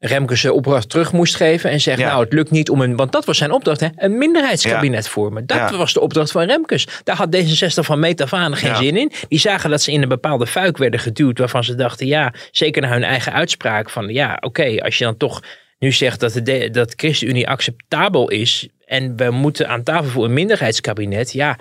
[0.00, 1.70] Remke zijn opdracht terug moest geven.
[1.70, 2.08] En zegt, Ja.
[2.08, 5.46] nou het lukt niet om een, want dat was zijn opdracht, hè, een minderheidskabinet vormen.
[5.46, 5.76] Dat Ja.
[5.76, 6.86] was de opdracht van Remkes.
[7.04, 9.12] Daar had D66 van meet af aan geen zin in.
[9.28, 11.38] Die zagen dat ze in een bepaalde fuik werden geduwd.
[11.38, 13.90] Waarvan ze dachten, ja, zeker naar hun eigen uitspraak.
[13.90, 15.42] Van ja, oké, als je dan toch
[15.78, 18.68] nu zegt dat de, de dat ChristenUnie acceptabel is.
[18.84, 21.32] En we moeten aan tafel voor een minderheidskabinet.
[21.32, 21.58] Ja,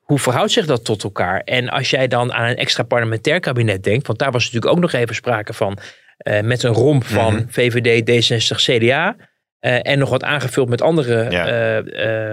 [0.00, 1.40] hoe verhoudt zich dat tot elkaar?
[1.44, 4.80] En als jij dan aan een extra parlementair kabinet denkt, want daar was natuurlijk ook
[4.80, 5.78] nog even sprake van,
[6.20, 7.46] eh, met een romp van.
[7.48, 9.16] VVD, D66, CDA.
[9.60, 11.46] en nog wat aangevuld met andere Ja.
[11.46, 11.76] eh,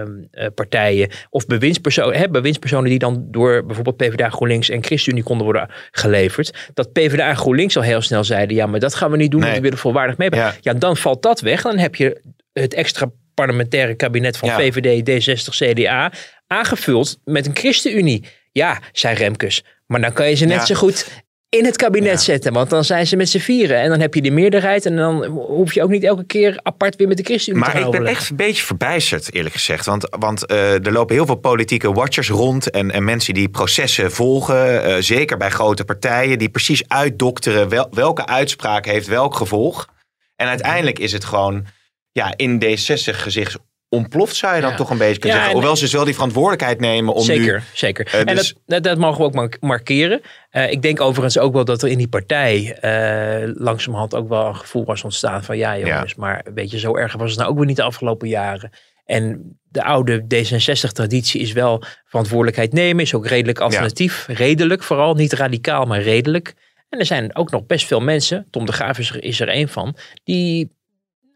[0.30, 1.08] eh, partijen.
[1.30, 6.68] Of bewindspersonen, hè, bewindspersonen die dan door bijvoorbeeld PvdA, GroenLinks en ChristenUnie konden worden geleverd.
[6.74, 9.40] Dat PvdA en GroenLinks al heel snel zeiden: ja, maar dat gaan we niet doen,
[9.40, 9.48] Nee.
[9.48, 10.34] want we willen volwaardig mee.
[10.34, 10.54] Ja.
[10.60, 11.62] Ja, dan valt dat weg.
[11.62, 12.20] Dan heb je
[12.52, 14.56] het extra parlementaire kabinet van Ja.
[14.58, 16.12] VVD, D60, CDA
[16.46, 18.24] aangevuld met een ChristenUnie.
[18.52, 19.64] Ja, zei Remkes.
[19.86, 20.64] Maar dan kan je ze net Ja.
[20.64, 21.08] zo goed
[21.48, 22.16] in het kabinet Ja.
[22.18, 22.52] zetten.
[22.52, 23.80] Want dan zijn ze met z'n vieren.
[23.80, 24.86] En dan heb je de meerderheid.
[24.86, 27.84] En dan hoef je ook niet elke keer apart weer met de ChristenUnie te Maar
[27.84, 29.86] ik ben echt een beetje verbijsterd, eerlijk gezegd.
[29.86, 32.70] Want, want eh, er lopen heel veel politieke watchers rond.
[32.70, 34.82] En, en mensen die processen volgen.
[34.84, 36.38] eh, zeker bij grote partijen.
[36.38, 39.88] Die precies uitdokteren wel, welke uitspraak heeft welk gevolg.
[40.36, 41.66] En uiteindelijk is het gewoon
[42.12, 43.56] ja, in D60 gezicht
[43.88, 44.76] ontploft, zou je dan Ja.
[44.76, 45.50] toch een beetje kunnen Ja, zeggen.
[45.50, 47.62] en- Hoewel ze dus wel die verantwoordelijkheid nemen om zeker, nu...
[47.74, 48.06] zeker.
[48.06, 50.20] Eh, en dus- dat, mogen we ook mar- markeren.
[50.50, 54.46] Eh, ik denk overigens ook wel dat er in die partij eh langzamerhand ook wel
[54.46, 57.50] een gevoel was ontstaan van ja jongens, maar weet je, zo erg was het nou
[57.50, 58.70] ook weer niet de afgelopen jaren.
[59.04, 64.26] En de oude D66-traditie is wel verantwoordelijkheid nemen, is ook redelijk alternatief.
[64.26, 66.54] Redelijk vooral, niet radicaal, maar redelijk.
[66.88, 69.48] En er zijn ook nog best veel mensen, Tom de Graaf is er, is er
[69.48, 70.76] één van, die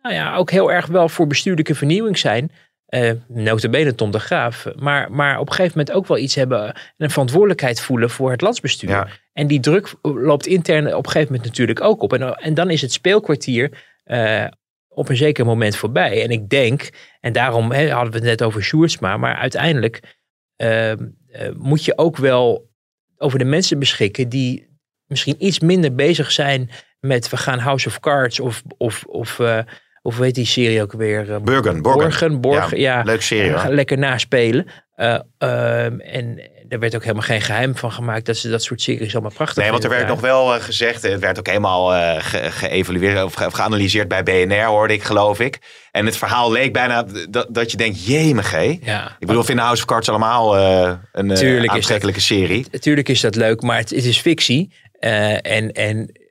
[0.02, 2.50] nou ja, ook heel erg wel voor bestuurlijke vernieuwing zijn.
[2.86, 4.66] Eh notabene Tom de Graaf.
[4.76, 6.74] Maar, maar op een gegeven moment ook wel iets hebben.
[6.74, 8.90] En een verantwoordelijkheid voelen voor het landsbestuur.
[8.90, 9.08] Ja.
[9.32, 12.12] En die druk loopt intern op een gegeven moment natuurlijk ook op.
[12.12, 13.70] En, en dan is het speelkwartier
[14.04, 14.46] eh,
[14.88, 16.22] op een zeker moment voorbij.
[16.22, 19.16] En ik denk, en daarom hè, hadden we het net over Sjoerdsma.
[19.16, 20.16] Maar uiteindelijk
[20.56, 20.98] eh, eh,
[21.56, 22.70] moet je ook wel
[23.16, 28.00] over de mensen beschikken die misschien iets minder bezig zijn met we gaan House of
[28.00, 29.40] Cards of, of, of,
[30.02, 31.28] of heet die serie ook weer?
[31.28, 31.82] Uh, Burgen, Borgen.
[31.82, 32.96] Borgen, Borgen, ja.
[32.96, 33.02] ja.
[33.04, 34.66] Leuk serie Lekker naspelen.
[34.96, 35.18] Uh,
[36.14, 39.32] en er werd ook helemaal geen geheim van gemaakt dat ze dat soort series allemaal
[39.34, 41.86] prachtig Nee, want er werd nog wel gezegd, het werd ook helemaal
[42.20, 45.58] ge geëvalueerd of, ge of geanalyseerd bij BNR, hoorde ik geloof ik.
[45.90, 49.16] En het verhaal leek bijna dat, dat je denkt, jemig Ja.
[49.18, 50.58] Ik bedoel, vinden House of Cards allemaal
[51.12, 52.70] een aantrekkelijke is dat, serie.
[52.70, 54.72] Tuurlijk is dat leuk, maar het, het is fictie.
[55.00, 56.21] en, en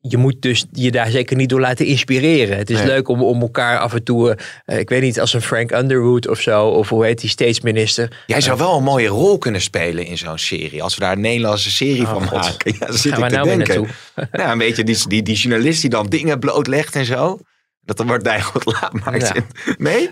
[0.00, 2.56] je moet dus je daar zeker niet door laten inspireren.
[2.56, 5.42] Het is leuk om, om elkaar af en toe, uh, ik weet niet, als een
[5.42, 8.22] Frank Underwood of zo, of hoe heet die steedsminister.
[8.26, 11.20] Jij zou wel een mooie rol kunnen spelen in zo'n serie, als we daar een
[11.20, 12.40] Nederlandse serie oh, van God.
[12.40, 12.76] maken.
[12.78, 13.88] Ja, zit Gaan ik te nou denken.
[14.32, 17.38] nou, een beetje die, die, die journalist die dan dingen blootlegt en zo.
[17.80, 19.32] Dat dan wordt Dijgoed laat maakt.
[19.34, 19.42] Ja.
[19.78, 20.10] Nee?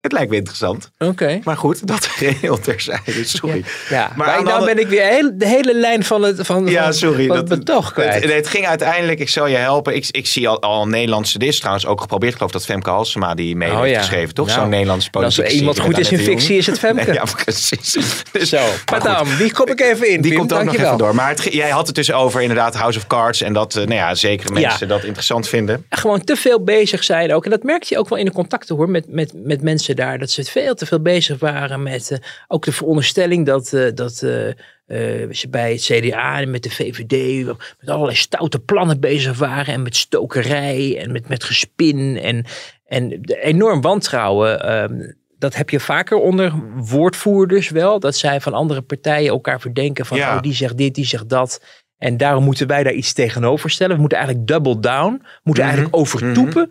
[0.00, 0.90] Het lijkt me interessant.
[0.98, 1.40] Oké.
[1.44, 3.24] Maar goed, dat geheel terzijde.
[3.24, 3.64] Sorry.
[3.88, 6.66] Ja, Maar maar, de nou ben ik weer heel, de hele lijn van het, van,
[6.66, 7.26] Ja, van, sorry.
[7.26, 8.22] van dat, het betoog kwijt.
[8.22, 9.94] Het, het ging uiteindelijk, ik zal je helpen.
[9.94, 12.30] Ik, ik zie al, al een Nederlandse, dit is trouwens ook geprobeerd.
[12.30, 13.98] Ik geloof dat Femke Halsema die mee Oh heeft ja.
[14.00, 14.46] geschreven, toch?
[14.46, 17.04] Nou, Zo'n Nederlandse En als politieke er iemand goed is in fictie, is het Femke.
[17.04, 17.92] Nee, ja, precies.
[18.32, 18.82] Dus, Zo, maar.
[18.84, 20.20] Padam, die kom ik even in.
[20.20, 20.40] Die Pim.
[20.40, 21.14] komt ook nog even door.
[21.14, 23.40] Maar het, jij had het dus over inderdaad House of Cards.
[23.40, 25.86] En dat eh, nou ja, zeker mensen dat interessant vinden.
[25.88, 27.44] gewoon te veel bezig zijn ook.
[27.44, 30.18] En dat merkte je ook wel in de contacten hoor, met, met, met mensen daar.
[30.18, 34.22] Dat ze veel te veel bezig waren met eh, ook de veronderstelling dat, eh, dat
[34.22, 37.44] eh, ze bij het CDA en met de VVD
[37.80, 39.74] met allerlei stoute plannen bezig waren.
[39.74, 42.44] En met stokerij en met, met gespin en,
[42.86, 44.60] en de enorm wantrouwen.
[44.62, 48.00] ehm, dat heb je vaker onder woordvoerders wel.
[48.00, 50.36] Dat zij van andere partijen elkaar verdenken van Ja.
[50.36, 51.62] oh, die zegt dit, die zegt dat.
[51.98, 53.94] En daarom moeten wij daar iets tegenover stellen.
[53.94, 55.12] We moeten eigenlijk double down.
[55.22, 56.68] We moeten Mhm, eigenlijk overtoepen.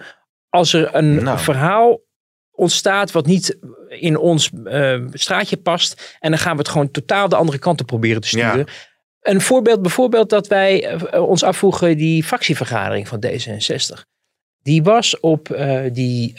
[0.49, 1.39] Als er een Nou.
[1.39, 1.99] verhaal
[2.57, 3.57] ontstaat wat niet
[3.89, 6.17] in ons eh, straatje past.
[6.19, 8.57] En dan gaan we het gewoon totaal de andere kant op proberen te sturen.
[8.57, 8.65] Ja.
[9.21, 14.01] Een voorbeeld bijvoorbeeld dat wij eh, ons afvroegen die fractievergadering van D66.
[14.61, 16.35] Die was op eh, die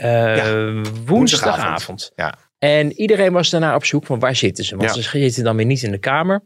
[1.05, 2.13] woensdagavond.
[2.17, 2.39] Ja.
[2.59, 4.77] En iedereen was daarna op zoek van waar zitten ze.
[4.77, 6.45] Want ze zitten dan weer niet in de Kamer.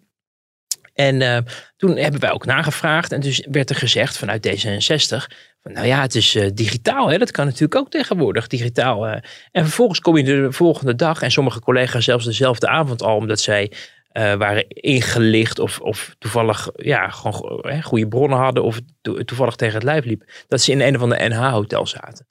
[0.94, 1.44] En
[1.76, 3.12] toen hebben wij ook nagevraagd.
[3.12, 5.36] En dus werd er gezegd vanuit D66.
[5.62, 7.10] Van, nou ja, het is eh, digitaal.
[7.10, 7.18] Hè?
[7.18, 9.06] Dat kan natuurlijk ook tegenwoordig digitaal.
[9.06, 9.12] eh.
[9.50, 11.22] En vervolgens kom je de volgende dag.
[11.22, 13.16] En sommige collega's zelfs dezelfde avond al.
[13.16, 13.72] Omdat zij
[14.08, 15.58] eh, waren ingelicht.
[15.58, 18.64] Of, of toevallig ja, gewoon hè, goede bronnen hadden.
[18.64, 20.30] Of to- toevallig tegen het lijf liep.
[20.48, 22.26] Dat ze in een of ander NH-hotel zaten.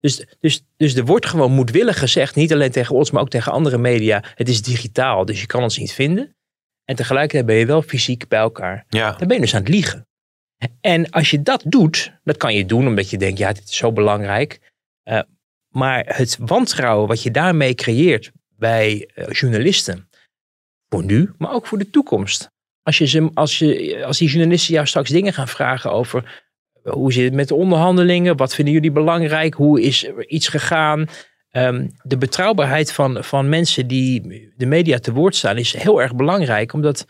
[0.00, 2.34] Dus, dus, dus er wordt gewoon moedwillig gezegd.
[2.34, 4.22] Niet alleen tegen ons, maar ook tegen andere media.
[4.34, 5.24] Het is digitaal.
[5.24, 6.36] Dus je kan ons niet vinden.
[6.84, 8.84] En tegelijkertijd ben je wel fysiek bij elkaar.
[8.88, 9.12] Ja.
[9.12, 10.06] Dan ben je dus aan het liegen.
[10.80, 13.76] En als je dat doet, dat kan je doen omdat je denkt, ja, dit is
[13.76, 14.60] zo belangrijk.
[15.02, 15.20] Eh,
[15.68, 20.08] maar het wantrouwen wat je daarmee creëert bij eh, journalisten,
[20.88, 22.50] voor nu, maar ook voor de toekomst.
[22.82, 26.44] Als, je ze, als, je, als die journalisten jou straks dingen gaan vragen over
[26.82, 30.48] eh, hoe zit het met de onderhandelingen, wat vinden jullie belangrijk, hoe is er iets
[30.48, 31.08] gegaan.
[31.50, 36.14] Ehm, de betrouwbaarheid van, van mensen die de media te woord staan is heel erg
[36.14, 37.06] belangrijk, omdat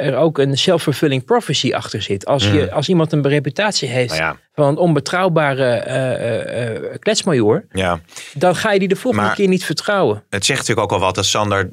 [0.00, 2.26] er ook een self-fulfilling prophecy achter zit.
[2.26, 6.98] Als, je, als iemand een reputatie heeft Nou ja, van een onbetrouwbare eh, eh, eh,
[6.98, 8.00] kletsmajoor, ja.
[8.32, 10.22] dan ga je die de volgende Maar- keer niet vertrouwen.
[10.28, 11.70] Het zegt natuurlijk ook al wat dat Sander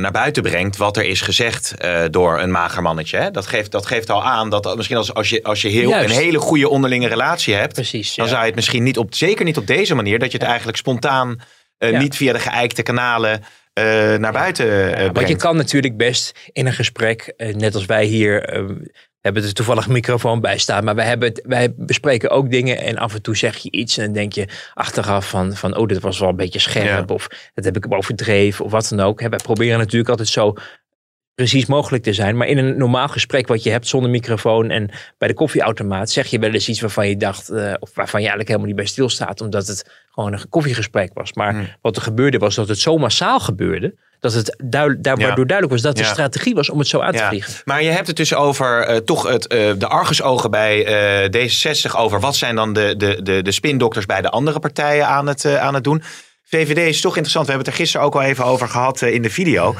[0.00, 0.76] naar buiten brengt.
[0.76, 1.74] wat er is gezegd
[2.10, 3.16] door een mager mannetje.
[3.16, 3.30] Hè?
[3.30, 6.10] Dat, geeft, dat geeft al aan dat misschien als, als je, als je heel, Juist.
[6.10, 7.74] een hele goede onderlinge relatie hebt.
[7.74, 8.14] Precies.
[8.14, 8.30] dan ja.
[8.30, 10.18] zou je het misschien niet op, zeker niet op deze manier.
[10.18, 11.40] dat je het eigenlijk spontaan,
[11.78, 13.42] niet via de geëikte kanalen.
[13.80, 17.86] Eh, naar buiten eh, want je kan natuurlijk best in een gesprek, eh, net als
[17.86, 18.42] wij hier,
[19.20, 20.84] hebben er toevallig een microfoon bij staan.
[20.84, 23.98] Maar wij, hebben het, wij bespreken ook dingen en af en toe zeg je iets.
[23.98, 27.08] En dan denk je achteraf van, van oh, dit was wel een beetje scherp.
[27.08, 27.14] Ja.
[27.14, 29.20] Of dat heb ik overdreven of wat dan ook.
[29.20, 30.54] Wij proberen natuurlijk altijd zo
[31.40, 32.36] precies mogelijk te zijn.
[32.36, 36.26] Maar in een normaal gesprek wat je hebt zonder microfoon en bij de koffieautomaat zeg
[36.26, 38.86] je wel eens iets waarvan je dacht, eh, of waarvan je eigenlijk helemaal niet bij
[38.86, 41.32] stilstaat, omdat het gewoon een koffiegesprek was.
[41.32, 41.68] Maar Hmm.
[41.80, 45.26] wat er gebeurde was dat het zo massaal gebeurde, dat het duidelijk, daar, Ja.
[45.26, 46.12] waardoor duidelijk was dat de Ja.
[46.12, 47.52] strategie was om het zo aan te Ja, vliegen.
[47.64, 51.96] Maar je hebt het dus over eh, toch het, eh, de argusogen bij eh, D66
[51.96, 55.44] over wat zijn dan de, de, de, de spindokters bij de andere partijen aan het,
[55.44, 56.02] aan het doen.
[56.44, 57.46] VVD is toch interessant.
[57.46, 59.74] We hebben het er gisteren ook al even over gehad eh, in de video.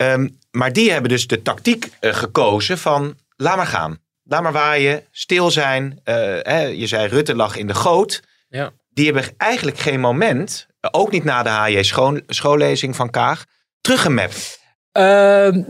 [0.00, 3.98] Ehm, maar die hebben dus de tactiek eh, gekozen van laat maar gaan.
[4.22, 6.00] Laat maar waaien, stil zijn.
[6.04, 8.22] Eh, hè, je zei Rutte lag in de goot.
[8.48, 8.70] Ja.
[8.90, 13.44] Die hebben eigenlijk geen moment, eh, ook niet na de HJ schoon, schoollezing van Kaag,
[13.80, 14.60] teruggemapt.
[14.92, 15.62] Ehm,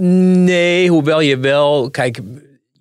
[0.45, 2.21] nee, hoewel je wel, kijk,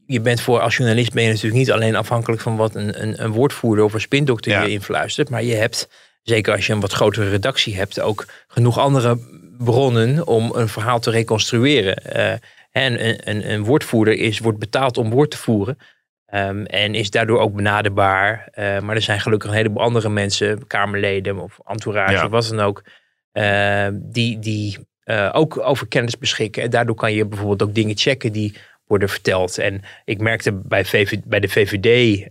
[0.05, 3.23] je bent voor als journalist ben je natuurlijk niet alleen afhankelijk van wat een, een,
[3.23, 4.61] een woordvoerder of een spindokter Ja.
[4.61, 5.89] je influistert, maar je hebt,
[6.23, 10.99] zeker als je een wat grotere redactie hebt, ook genoeg andere bronnen om een verhaal
[10.99, 11.95] te reconstrueren.
[11.95, 12.31] Eh,
[12.71, 15.77] en een, een, een woordvoerder is, wordt betaald om woord te voeren.
[16.25, 18.47] Ehm, en is daardoor ook benaderbaar.
[18.51, 22.29] Eh, maar er zijn gelukkig een heleboel andere mensen, Kamerleden of entourage, Ja.
[22.29, 22.83] wat dan ook,
[23.31, 24.87] eh, die, die
[25.31, 26.63] ook over kennis beschikken.
[26.63, 29.57] En daardoor kan je bijvoorbeeld ook dingen checken die worden verteld.
[29.57, 32.25] En ik merkte bij, VV, bij de VVD,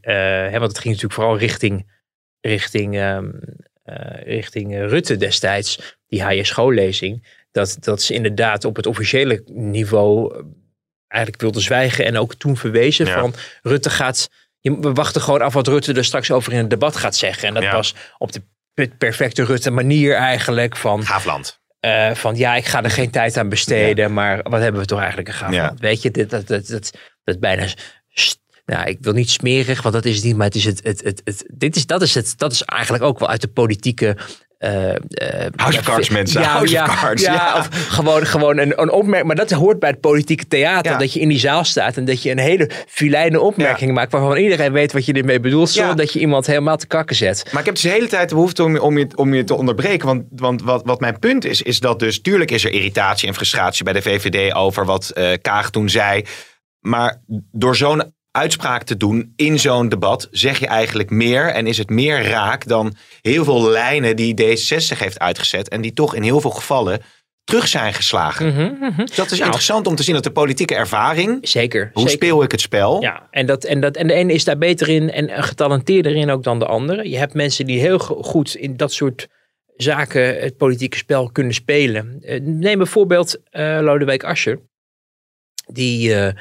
[0.50, 1.86] hè, want het ging natuurlijk vooral richting,
[2.40, 3.67] richting, ehm, eh,
[4.24, 10.40] richting eh, Rutte destijds, die HJ-schoollezing, dat, dat ze inderdaad op het officiële niveau eh,
[11.09, 13.20] eigenlijk wilden zwijgen en ook toen verwezen Ja.
[13.20, 14.29] van Rutte gaat,
[14.61, 17.48] je, we wachten gewoon af wat Rutte er straks over in het debat gaat zeggen.
[17.48, 17.72] En dat Ja.
[17.72, 18.42] was op de
[18.74, 21.61] pe- perfecte Rutte manier eigenlijk van, Gaaf land.
[21.81, 24.98] eh, van ja, ik ga er geen tijd aan besteden, maar wat hebben we toch
[25.01, 25.77] eigenlijk een.
[25.79, 26.66] Weet je, dit, dat, dat,
[27.24, 27.66] dat, bijna,
[28.09, 28.40] st-
[28.76, 31.00] nou, ik wil niet smerig, want dat is het niet, maar het is het, het,
[31.04, 34.16] het, het, dit is, dat, is het, dat is eigenlijk ook wel uit de politieke...
[34.59, 34.96] eh, eh,
[35.57, 36.40] House of ja, Cards, mensen.
[36.40, 37.59] Ja, House ja, of Cards, Ja, ja.
[37.59, 39.26] of gewoon, gewoon een, een opmerking.
[39.26, 40.92] Maar dat hoort bij het politieke theater.
[40.92, 40.98] Ja.
[40.98, 44.12] Dat je in die zaal staat en dat je een hele filijne opmerking maakt.
[44.12, 45.70] Waarvan iedereen weet wat je ermee bedoelt.
[45.70, 45.96] Zonder Ja.
[45.96, 47.44] dat je iemand helemaal te kakken zet.
[47.50, 49.54] Maar ik heb dus de hele tijd de behoefte om, om, je, om je te
[49.54, 50.07] onderbreken.
[50.07, 52.20] Want, want wat, wat mijn punt is, is dat dus...
[52.20, 56.24] Tuurlijk is er irritatie en frustratie bij de VVD over wat eh, Kaag toen zei.
[56.78, 60.29] Maar door zo'n uitspraak te doen in zo'n debat...
[60.31, 64.98] zeg je eigenlijk meer en is het meer raak dan heel veel lijnen die D66
[64.98, 65.68] heeft uitgezet.
[65.68, 67.01] En die toch in heel veel gevallen
[67.44, 68.55] terug zijn geslagen.
[68.96, 69.44] Dus dat is Nou.
[69.44, 71.38] interessant om te zien dat de politieke ervaring...
[71.48, 71.90] Zeker.
[71.92, 72.24] Hoe zeker.
[72.27, 73.01] speel ik het spel?
[73.03, 76.31] Ja, en, dat, en, dat, en de ene is daar beter in en getalenteerder in
[76.31, 77.09] ook dan de andere.
[77.11, 79.29] Je hebt mensen die heel go- goed in dat soort
[79.77, 82.18] zaken het politieke spel kunnen spelen.
[82.20, 84.61] Eh, Neem bijvoorbeeld eh Lodewijk Asscher,
[85.66, 86.33] die eh,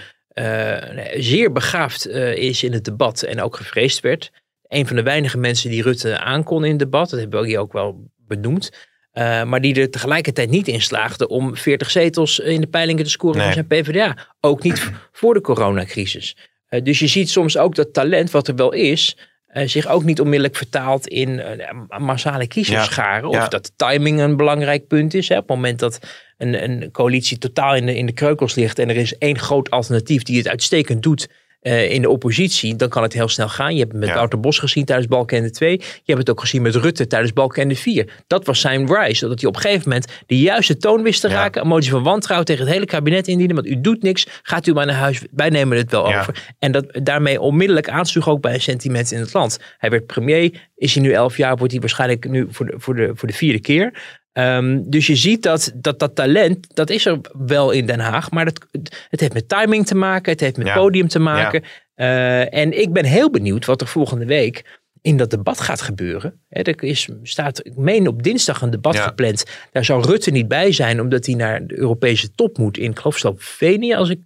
[1.18, 4.32] zeer begaafd eh, is in het debat en ook gevreesd werd.
[4.68, 7.60] Een van de weinige mensen die Rutte aankon in het debat, dat hebben we hier
[7.60, 8.72] ook wel benoemd.
[9.12, 13.10] Eh, maar die er tegelijkertijd niet in slaagde om 40 zetels in de peilingen te
[13.10, 13.46] scoren Nee.
[13.46, 14.16] voor zijn PvdA.
[14.40, 16.38] Ook niet voor de coronacrisis.
[16.68, 20.04] Eh, dus je ziet soms ook dat talent, wat er wel is, eh, zich ook
[20.04, 23.30] niet onmiddellijk vertaalt in eh, massale kiezersscharen.
[23.30, 23.42] Ja.
[23.42, 25.30] Of dat timing een belangrijk punt is.
[25.30, 25.36] Hè.
[25.36, 26.00] Op het moment dat
[26.38, 29.70] een, een coalitie totaal in de, in de kreukels ligt en er is één groot
[29.70, 31.28] alternatief die het uitstekend doet.
[31.60, 33.74] Eh, in de oppositie, dan kan het heel snel gaan.
[33.74, 34.16] Je hebt het met Ja.
[34.16, 35.72] Wouter Bos gezien tijdens Balkenende 2.
[35.78, 38.24] Je hebt het ook gezien met Rutte tijdens Balkenende 4.
[38.28, 39.16] Dat was zijn rise.
[39.16, 41.34] Zodat hij op een gegeven moment de juiste toon wist te Ja.
[41.34, 41.62] raken.
[41.62, 43.56] Een motie van wantrouwen tegen het hele kabinet indienen.
[43.56, 44.28] Want u doet niks.
[44.44, 45.22] Gaat u maar naar huis.
[45.32, 46.20] Wij nemen het wel Ja.
[46.20, 46.54] over.
[46.60, 49.60] En dat daarmee onmiddellijk aansloeg ook bij een sentiment in het land.
[49.78, 50.70] Hij werd premier.
[50.76, 51.58] Is hij nu elf jaar.
[51.58, 53.94] Wordt hij waarschijnlijk nu voor de, voor de, voor de vierde keer.
[54.38, 58.32] Ehm, dus je ziet dat, dat dat talent, dat is er wel in Den Haag.
[58.32, 58.66] Maar dat,
[59.10, 60.32] het heeft met timing te maken.
[60.32, 60.74] Het heeft met Ja.
[60.74, 61.64] podium te maken.
[61.96, 66.42] Eh, en ik ben heel benieuwd wat er volgende week in dat debat gaat gebeuren.
[66.50, 69.02] Er is, staat, ik meen op dinsdag een debat Ja.
[69.04, 69.46] gepland.
[69.72, 73.00] Daar zou Rutte niet bij zijn, omdat hij naar de Europese top moet in, ik
[73.00, 74.20] geloof Slovenië, als ik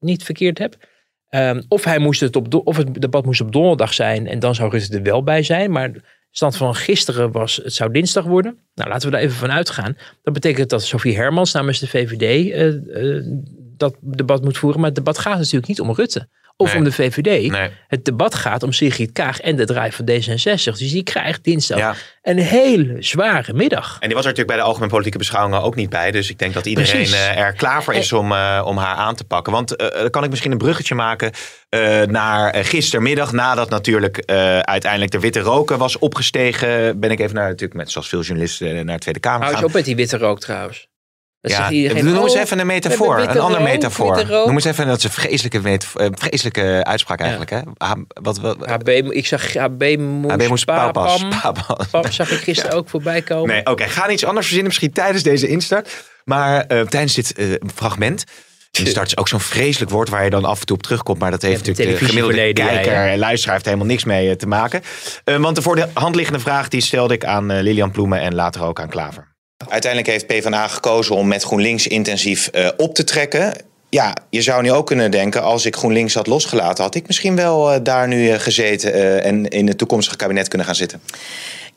[0.00, 0.76] niet verkeerd heb.
[1.28, 4.54] Ehm, of, hij moest het op, of het debat moest op donderdag zijn en dan
[4.54, 5.70] zou Rutte er wel bij zijn.
[5.70, 5.90] Maar
[6.30, 8.58] stand van gisteren was, het zou dinsdag worden.
[8.74, 9.96] Nou, laten we daar even van uitgaan.
[10.22, 13.24] Dat betekent dat Sofie Hermans namens de VVD eh, eh,
[13.76, 14.80] dat debat moet voeren.
[14.80, 16.28] Maar het debat gaat natuurlijk niet om Rutte
[16.60, 16.76] of Nee.
[16.76, 17.50] om de VVD.
[17.50, 17.70] Nee.
[17.88, 20.78] Het debat gaat om Sigrid Kaag en de draai van D66.
[20.78, 21.94] Dus die krijgt dinsdag Ja.
[22.22, 23.96] een hele zware middag.
[24.00, 26.10] En die was er natuurlijk bij de algemene politieke beschouwingen ook niet bij.
[26.10, 27.12] Dus ik denk dat iedereen Precies.
[27.14, 29.52] eh, er klaar voor is om, eh, om haar aan te pakken.
[29.52, 31.32] Want eh, dan kan ik misschien een bruggetje maken
[32.06, 33.32] naar gistermiddag.
[33.32, 34.22] Nadat natuurlijk
[34.62, 37.00] uiteindelijk de witte roken was opgestegen.
[37.00, 39.56] Ben ik even naar, natuurlijk met zoals veel journalisten, naar de Tweede Kamer Hou eens
[39.58, 39.68] gegaan.
[39.70, 40.86] op met die witte rook trouwens.
[41.50, 44.26] Ja, iedereen, noem eens oh, even een metafoor, een witte andere metafoor.
[44.26, 47.50] Noem eens even, dat is een vreselijke, metafoor, eh, vreselijke uitspraak eigenlijk.
[47.50, 47.60] Hè?
[47.76, 51.24] Ah, Wat, wat, HB, ik zag HB moest, HB moest papas.
[51.90, 53.48] Pap zag ik gisteren ook voorbij komen.
[53.48, 53.84] Nee, oké.
[53.84, 56.04] Ga iets anders verzinnen misschien tijdens deze instart.
[56.24, 58.24] Maar eh, tijdens dit eh, fragment.
[58.70, 61.18] Instart is ook zo'n vreselijk woord waar je dan af en toe op terugkomt.
[61.18, 63.08] Maar dat heeft Ja, natuurlijk de gemiddelde kijker ja.
[63.08, 64.82] en luisteraar heeft helemaal niks mee te maken.
[65.24, 68.62] Want de voor de hand liggende vraag die stelde ik aan Lilian Ploemen en later
[68.62, 69.36] ook aan Klaver.
[69.66, 73.54] Uiteindelijk heeft PvdA gekozen om met GroenLinks intensief eh, op te trekken.
[73.88, 77.36] Ja, je zou nu ook kunnen denken, als ik GroenLinks had losgelaten, had ik misschien
[77.36, 81.00] wel eh, daar nu eh, gezeten en in het toekomstige kabinet kunnen gaan zitten.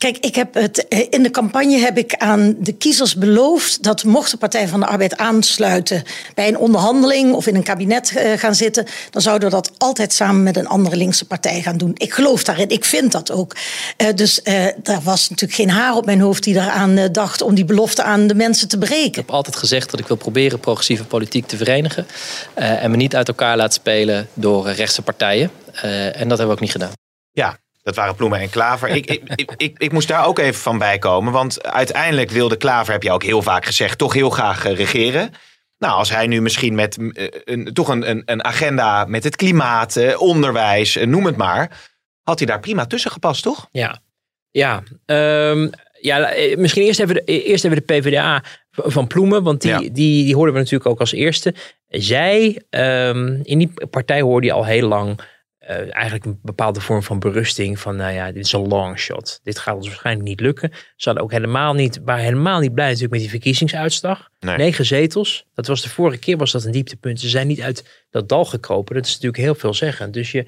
[0.02, 4.04] Kijk, ik heb het, eh, in de campagne heb ik aan de kiezers beloofd dat
[4.04, 6.02] mocht de Partij van de Arbeid aansluiten
[6.34, 10.12] bij een onderhandeling of in een kabinet eh, gaan zitten, dan zouden we dat altijd
[10.12, 11.92] samen met een andere linkse partij gaan doen.
[11.94, 13.56] Ik geloof daarin, ik vind dat ook.
[13.96, 17.42] Eh, dus eh daar was natuurlijk geen haar op mijn hoofd die eraan eh, dacht
[17.42, 19.04] om die belofte aan de mensen te breken.
[19.04, 22.06] Ik heb altijd gezegd dat ik wil proberen progressieve politiek te verenigen.
[22.54, 25.50] eh, en me niet uit elkaar laten spelen door rechtse partijen.
[25.72, 26.92] Eh, en dat hebben we ook niet gedaan.
[27.32, 28.88] Ja, dat waren Ploemen en Klaver.
[28.88, 31.32] ik, ik, ik, ik, ik moest daar ook even van bij komen.
[31.32, 35.30] Want uiteindelijk wilde Klaver, heb je ook heel vaak gezegd, toch heel graag eh, regeren.
[35.78, 39.96] Nou, als hij nu misschien met eh, een, toch een, een, agenda met het klimaat,
[39.96, 41.90] eh, onderwijs, noem het maar.
[42.22, 43.68] Had hij daar prima tussen gepast, toch?
[43.70, 44.00] Ja,
[44.50, 44.82] ja.
[45.06, 45.68] Ehm,
[46.00, 49.42] ja misschien eerst even, de, eerst even de PvdA van Ploemen.
[49.42, 49.78] Want die, Ja.
[49.78, 51.54] die, die hoorden we natuurlijk ook als eerste.
[51.88, 55.20] Zij, ehm, in die partij hoorde je al heel lang
[55.80, 57.78] eh, eigenlijk een bepaalde vorm van berusting.
[57.78, 59.40] Van nou ja, dit is een long shot.
[59.42, 60.70] Dit gaat ons waarschijnlijk niet lukken.
[60.72, 64.28] Ze hadden ook helemaal niet, waren helemaal niet blij natuurlijk met die verkiezingsuitslag.
[64.40, 64.56] Nee.
[64.56, 65.46] Negen zetels.
[65.54, 67.20] Dat was de vorige keer was dat een dieptepunt.
[67.20, 68.94] Ze zijn niet uit dat dal gekropen.
[68.94, 70.10] Dat is natuurlijk heel veel zeggen.
[70.12, 70.46] Dus je,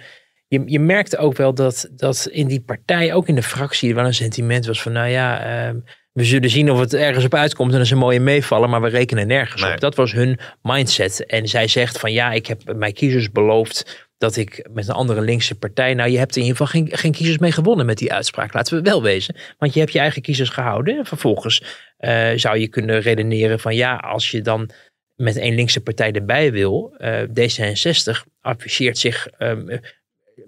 [0.49, 4.05] je, je merkte ook wel dat, dat in die partij, ook in de fractie, wel
[4.05, 5.77] een sentiment was van, nou ja, ehm,
[6.12, 8.81] we zullen zien of het ergens op uitkomt en dat is een mooie meevallen, maar
[8.81, 9.72] we rekenen nergens Nee.
[9.72, 9.81] op.
[9.81, 11.27] Dat was hun mindset.
[11.27, 15.21] En zij zegt van, ja, ik heb mijn kiezers beloofd dat ik met een andere
[15.21, 18.53] linkse partij, nou je hebt in ieder geval geen, kiezers mee gewonnen met die uitspraak.
[18.53, 19.37] Laten we wel wezen.
[19.59, 20.97] Want je hebt je eigen kiezers gehouden.
[20.99, 21.62] En vervolgens
[21.97, 24.71] eh, zou je kunnen redeneren van, ja, als je dan
[25.15, 29.79] met één linkse partij erbij wil, eh, D66 afficheert zich ehm,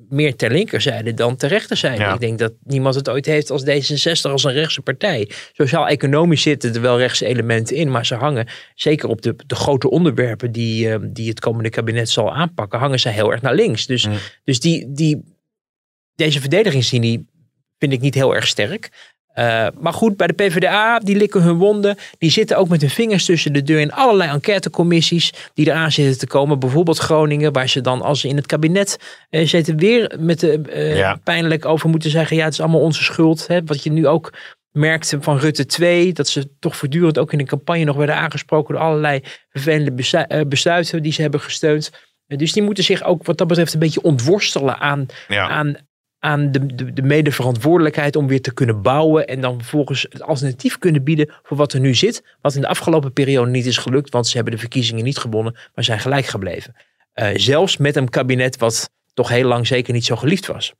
[0.08, 2.02] meer ter linkerzijde dan ter rechterzijde.
[2.02, 2.14] Ja.
[2.14, 5.30] Ik denk dat niemand het ooit heeft als D66 als een rechtse partij.
[5.52, 9.90] Sociaal-economisch zitten er wel rechtse elementen in, maar ze hangen zeker op de, de grote
[9.90, 13.86] onderwerpen die, eh, die het komende kabinet zal aanpakken, hangen ze heel erg naar links.
[13.86, 14.14] Dus, Mm.
[14.44, 15.24] dus die, die,
[16.14, 17.26] deze verdedigingslinie
[17.78, 19.14] vind ik niet heel erg sterk.
[19.36, 21.96] Eh, maar goed, bij de PvdA, die likken hun wonden.
[22.18, 26.18] Die zitten ook met hun vingers tussen de deur in allerlei enquêtecommissies die eraan zitten
[26.18, 26.58] te komen.
[26.58, 28.98] Bijvoorbeeld Groningen, waar ze dan als ze in het kabinet
[29.30, 31.20] eh, zitten weer met de, eh, Ja.
[31.24, 32.36] pijnlijk over moeten zeggen.
[32.36, 33.46] Ja, het is allemaal onze schuld.
[33.46, 33.64] Hè?
[33.64, 34.32] Wat je nu ook
[34.72, 38.74] merkt van Rutte 2, dat ze toch voortdurend ook in de campagne nog werden aangesproken
[38.74, 39.20] door allerlei
[39.50, 39.92] vervelende
[40.48, 41.90] besluiten die ze hebben gesteund.
[42.26, 45.48] Dus die moeten zich ook wat dat betreft een beetje ontworstelen aan, Ja.
[45.48, 45.74] aan,
[46.18, 49.26] aan de, de, de medeverantwoordelijkheid om weer te kunnen bouwen.
[49.26, 52.22] En dan vervolgens het alternatief kunnen bieden voor wat er nu zit.
[52.40, 55.56] Wat in de afgelopen periode niet is gelukt, want ze hebben de verkiezingen niet gewonnen,
[55.74, 56.74] maar zijn gelijk gebleven.
[57.12, 60.72] Eh, zelfs met een kabinet wat toch heel lang zeker niet zo geliefd was.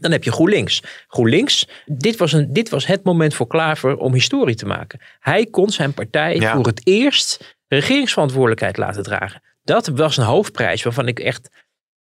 [0.00, 0.82] Dan heb je GroenLinks.
[1.08, 5.00] GroenLinks, dit was, een, dit was het moment voor Klaver om historie te maken.
[5.18, 6.54] Hij kon zijn partij Ja.
[6.54, 9.42] voor het eerst regeringsverantwoordelijkheid laten dragen.
[9.62, 11.48] Dat was een hoofdprijs waarvan ik echt.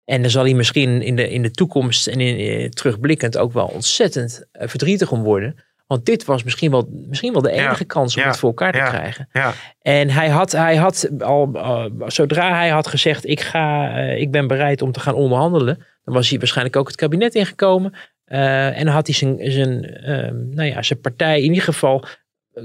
[0.08, 3.54] En daar zal hij misschien in de, in de toekomst en in, eh, terugblikkend ook
[3.54, 5.56] wel ontzettend eh, verdrietig om worden.
[5.88, 7.66] Want dit was misschien wel, misschien wel de Ja.
[7.66, 8.28] enige kans om Ja.
[8.28, 8.90] het voor elkaar te Ja.
[8.90, 9.30] krijgen.
[9.32, 9.54] Ja.
[9.82, 14.48] En hij had, hij had al, eh, zodra hij had gezegd: ik, ga, ik ben
[14.48, 17.94] bereid om te gaan onderhandelen, dan was hij waarschijnlijk ook het kabinet ingekomen.
[18.26, 22.06] Eh, en dan had hij zijn, zijn, eh, nou ja, zijn partij in ieder geval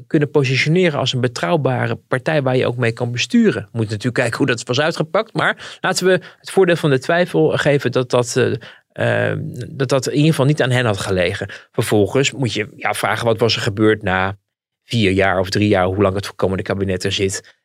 [0.06, 3.68] kunnen positioneren als een betrouwbare partij waar je ook mee kan besturen.
[3.72, 5.32] Moet natuurlijk kijken hoe dat was uitgepakt.
[5.32, 9.38] Maar laten we het voordeel van de twijfel geven dat dat, eh, eh,
[9.68, 11.48] dat, dat in ieder geval niet aan hen had gelegen.
[11.72, 14.36] Vervolgens moet je ja, vragen wat was er gebeurd na
[14.84, 17.60] vier jaar of drie jaar, hoe lang het komende kabinet er zit.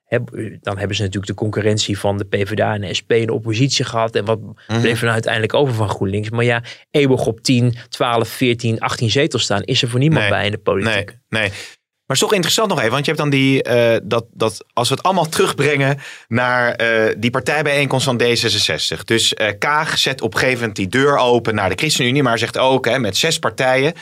[0.61, 3.86] Dan hebben ze natuurlijk de concurrentie van de PvdA en de SP in de oppositie
[3.86, 4.15] gehad.
[4.15, 4.82] En wat Mhm.
[4.82, 6.30] bleef er nou uiteindelijk over van GroenLinks?
[6.30, 10.30] Maar ja, eeuwig op 10, 12, 14, 18 zetels staan is er voor niemand Nee.
[10.30, 11.17] bij in de politiek.
[11.30, 11.51] Nee, nee.
[12.07, 14.65] Maar het is toch interessant nog even, want je hebt dan die, eh, dat, dat
[14.73, 19.03] als we het allemaal terugbrengen naar eh, die partijbijeenkomst van D66.
[19.03, 22.37] Dus eh, Kaag zet op een gegeven moment die deur open naar de ChristenUnie, maar
[22.37, 23.93] zegt ook hè, met zes partijen.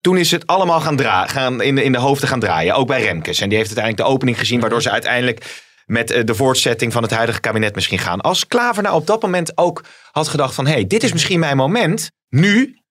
[0.00, 3.02] Toen is het allemaal gaan gaan in, de, in de hoofden gaan draaien, ook bij
[3.02, 3.40] Remkes.
[3.40, 7.12] En die heeft uiteindelijk de opening gezien, waardoor ze uiteindelijk met de voortzetting van het
[7.12, 8.20] huidige kabinet misschien gaan.
[8.20, 11.38] Als Klaver nou op dat moment ook had gedacht van, hé, hey, dit is misschien
[11.38, 12.82] mijn moment, nu,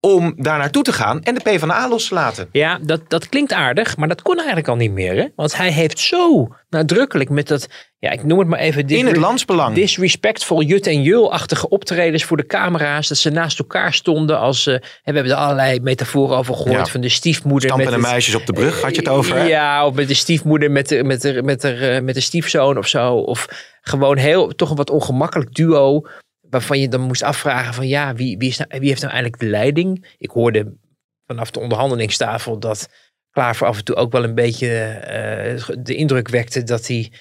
[0.00, 2.48] om daar naartoe te gaan en de PvdA los te laten.
[2.52, 5.16] Ja, dat, dat klinkt aardig, maar dat kon eigenlijk al niet meer.
[5.16, 5.26] Hè?
[5.36, 7.68] Want hij heeft zo nadrukkelijk met dat,
[7.98, 8.88] ja, ik noem het maar even...
[8.88, 9.74] In het landsbelang.
[9.74, 13.08] Disrespectful Jut en Jul-achtige optredens voor de camera's.
[13.08, 14.66] Dat ze naast elkaar stonden als...
[14.66, 16.86] eh, en we hebben er allerlei metaforen over gehoord.
[16.86, 16.86] Ja.
[16.86, 19.36] Van de stiefmoeder Stampende met het- muisjes op de brug, had je het over?
[19.36, 19.44] hè?
[19.44, 22.78] Ja, of met de stiefmoeder met de, met de, met de, eh, met de stiefzoon
[22.78, 23.14] of zo.
[23.14, 23.46] Of
[23.80, 26.02] gewoon heel, toch een wat ongemakkelijk duo.
[26.50, 29.42] Waarvan je dan moest afvragen van ja, wie, wie, is nou, wie heeft nou eigenlijk
[29.42, 30.14] de leiding?
[30.18, 30.74] Ik hoorde
[31.26, 32.88] vanaf de onderhandelingstafel dat
[33.30, 37.12] Klaver af en toe ook wel een beetje eh, de indruk wekte dat hij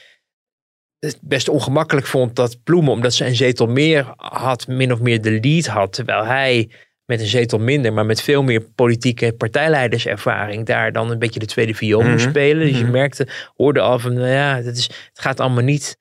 [0.99, 5.21] het best ongemakkelijk vond dat Ploemen, omdat ze een zetel meer had, min of meer
[5.21, 5.93] de lead had.
[5.93, 6.69] Terwijl hij
[7.05, 11.45] met een zetel minder, maar met veel meer politieke partijleiderservaring, daar dan een beetje de
[11.45, 12.30] tweede viool moest Mhm.
[12.30, 12.67] spelen.
[12.67, 12.91] Dus je Mhm.
[12.91, 15.97] merkte, hoorde al van, nou ja, dat is, het gaat allemaal niet.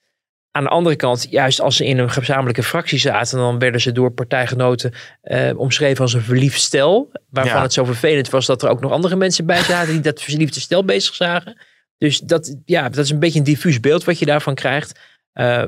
[0.57, 3.93] Aan de andere kant, juist als ze in een gezamenlijke fractie zaten, dan werden ze
[3.93, 4.93] door partijgenoten
[5.23, 7.11] eh, omschreven als een verliefd stel.
[7.31, 7.63] Waarvan Ja.
[7.63, 10.61] het zo vervelend was dat er ook nog andere mensen bij zaten die dat verliefde
[10.61, 11.59] stel bezig zagen.
[11.99, 15.01] Dus dat, ja, dat is een beetje een diffuus beeld wat je daarvan krijgt.
[15.33, 15.63] Eh,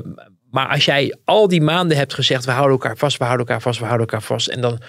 [0.51, 3.61] maar als jij al die maanden hebt gezegd, we houden elkaar vast, we houden elkaar
[3.61, 4.47] vast, we houden elkaar vast.
[4.47, 4.81] En dan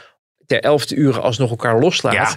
[0.47, 2.13] ter elfde uren alsnog elkaar loslaat.
[2.13, 2.37] Ja.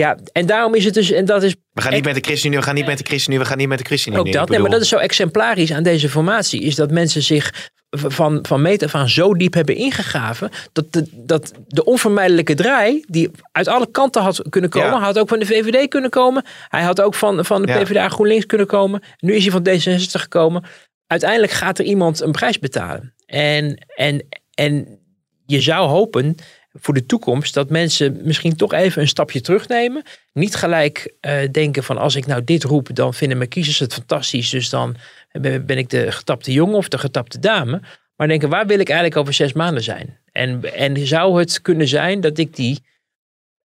[0.00, 2.58] Ja, en daarom is het dus, en dat is We gaan niet met de ChristenUnie,
[2.58, 4.26] we gaan niet met de ChristenUnie, we gaan niet met de ChristenUnie.
[4.26, 4.48] ook dat.
[4.48, 6.62] Nee, maar dat is zo exemplarisch aan deze formatie.
[6.62, 10.50] Is dat mensen zich van, van meet af aan zo diep hebben ingegraven.
[10.72, 14.90] Dat de, dat de onvermijdelijke draai, die uit alle kanten had kunnen komen.
[14.90, 15.00] Ja.
[15.00, 16.44] Had ook van de VVD kunnen komen.
[16.68, 17.82] Hij had ook van, van de Ja.
[17.82, 19.02] PvdA GroenLinks kunnen komen.
[19.18, 20.64] Nu is hij van D66 gekomen.
[21.06, 23.14] Uiteindelijk gaat er iemand een prijs betalen.
[23.26, 24.98] En, en, en
[25.46, 26.36] je zou hopen
[26.72, 30.02] voor de toekomst dat mensen misschien toch even een stapje terugnemen.
[30.32, 33.94] Niet gelijk eh, denken van als ik nou dit roep, dan vinden mijn kiezers het
[33.94, 34.50] fantastisch.
[34.50, 34.96] Dus dan
[35.40, 37.80] ben ik de getapte jongen of de getapte dame.
[38.16, 40.18] Maar denken, waar wil ik eigenlijk over zes maanden zijn?
[40.32, 42.82] En, en zou het kunnen zijn dat ik die,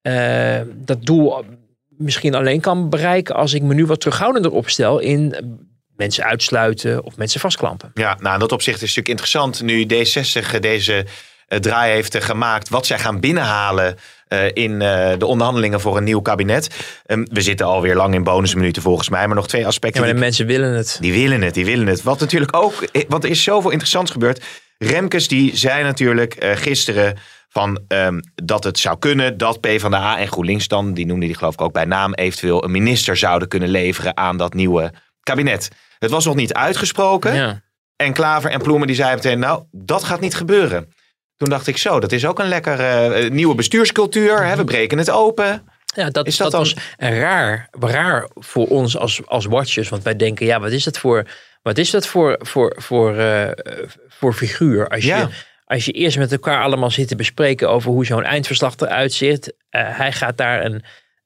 [0.02, 1.46] eh, dat doel
[1.98, 5.36] misschien alleen kan bereiken als ik me nu wat terughoudender opstel in
[5.96, 7.92] mensen uitsluiten of mensen vastklampen.
[7.94, 11.06] Ja, nou in dat opzicht is natuurlijk interessant nu D60 deze
[11.48, 12.70] draai heeft eh, gemaakt.
[12.70, 16.70] Wat zij gaan binnenhalen eh, in eh, de onderhandelingen voor een nieuw kabinet.
[17.06, 19.28] Ehm, we zitten alweer lang in bonusminuten volgens mij.
[19.28, 20.00] Maar nog twee Ja, aspecten.
[20.00, 20.98] maar de die, mensen willen het.
[21.02, 22.04] die willen het, die willen het.
[22.04, 24.44] Wat natuurlijk ook, eh, want er is zoveel interessants gebeurd.
[24.78, 27.18] Remkes die zei natuurlijk eh, gisteren
[27.50, 31.54] van ehm, dat het zou kunnen dat PvdA en GroenLinks dan, die noemde die geloof
[31.54, 34.94] ik ook bij naam, eventueel een minister zouden kunnen leveren aan dat nieuwe
[35.24, 35.70] kabinet.
[36.00, 37.34] Het was nog niet uitgesproken.
[37.36, 37.62] Ja.
[37.96, 40.94] En Klaver en Ploemen die zeiden meteen, nou, dat gaat niet gebeuren.
[41.38, 44.46] Toen dacht ik zo, dat is ook een lekker eh, nieuwe bestuurscultuur.
[44.46, 44.56] Hè?
[44.56, 45.64] We breken het open.
[45.96, 49.90] Ja, dat, Is dat, dat was raar, raar voor ons als, als watchers.
[49.90, 51.28] Want wij denken, ja, wat is dat voor,
[51.62, 53.52] wat is dat voor, voor, voor, eh,
[54.08, 54.88] voor figuur?
[54.88, 55.28] Als je,
[55.66, 59.54] als je eerst met elkaar allemaal zit te bespreken over hoe zo'n eindverslag eruit ziet.
[59.70, 60.84] eh, hij gaat daar een,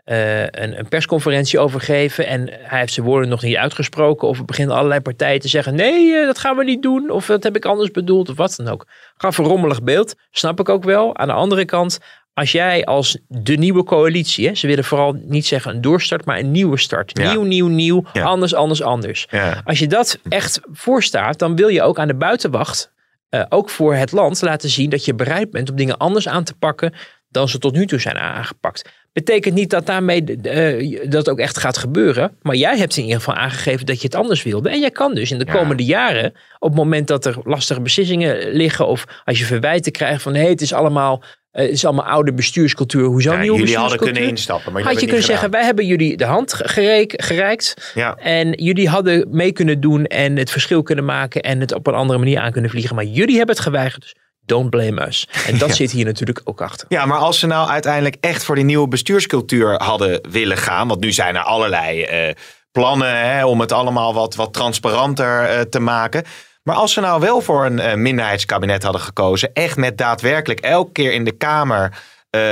[0.09, 2.27] eh, een, een persconferentie over geven.
[2.27, 4.27] En hij heeft zijn woorden nog niet uitgesproken.
[4.27, 7.09] Of beginnen allerlei partijen te zeggen: nee, eh, dat gaan we niet doen.
[7.09, 8.29] Of dat heb ik anders bedoeld.
[8.29, 8.87] Of wat dan ook.
[9.17, 10.15] Gaf een rommelig beeld.
[10.31, 11.17] Snap ik ook wel.
[11.17, 11.99] Aan de andere kant,
[12.33, 16.39] als jij als de nieuwe coalitie, hè, ze willen vooral niet zeggen een doorstart, maar
[16.39, 17.17] een nieuwe start.
[17.17, 17.31] Ja.
[17.31, 18.03] Nieuw, nieuw, nieuw.
[18.13, 18.23] Ja.
[18.23, 19.27] Anders, anders, anders.
[19.29, 19.61] Ja.
[19.63, 22.91] Als je dat echt voorstaat, dan wil je ook aan de buitenwacht,
[23.29, 26.43] eh, ook voor het land, laten zien dat je bereid bent om dingen anders aan
[26.43, 26.93] te pakken
[27.29, 28.89] dan ze tot nu toe zijn aangepakt.
[29.13, 32.37] Betekent niet dat daarmee eh, dat ook echt gaat gebeuren.
[32.41, 34.69] Maar jij hebt in ieder geval aangegeven dat je het anders wilde.
[34.69, 35.53] En jij kan dus in de Ja.
[35.53, 38.87] komende jaren, op het moment dat er lastige beslissingen liggen.
[38.87, 42.33] Of als je verwijten krijgt van hé, het is allemaal, eh, het is allemaal oude
[42.33, 43.03] bestuurscultuur.
[43.05, 44.73] Hoezo Ja, nieuwe jullie hadden kunnen instappen.
[44.73, 47.91] Maar Had je kunnen zeggen, wij hebben jullie de hand gereik, gereikt.
[47.93, 48.15] Ja.
[48.15, 51.41] En jullie hadden mee kunnen doen en het verschil kunnen maken.
[51.41, 52.95] En het op een andere manier aan kunnen vliegen.
[52.95, 54.01] Maar jullie hebben het geweigerd.
[54.01, 54.15] Dus
[54.49, 55.27] don't blame us.
[55.47, 55.75] En dat Ja.
[55.75, 56.85] zit hier natuurlijk ook achter.
[56.89, 60.87] Ja, maar als ze nou uiteindelijk echt voor die nieuwe bestuurscultuur hadden willen gaan.
[60.87, 62.35] Want nu zijn er allerlei eh,
[62.71, 66.23] plannen hè, om het allemaal wat, wat transparanter eh, te maken.
[66.63, 69.53] Maar als ze nou wel voor een eh, minderheidskabinet hadden gekozen.
[69.53, 71.97] Echt met daadwerkelijk elke keer in de Kamer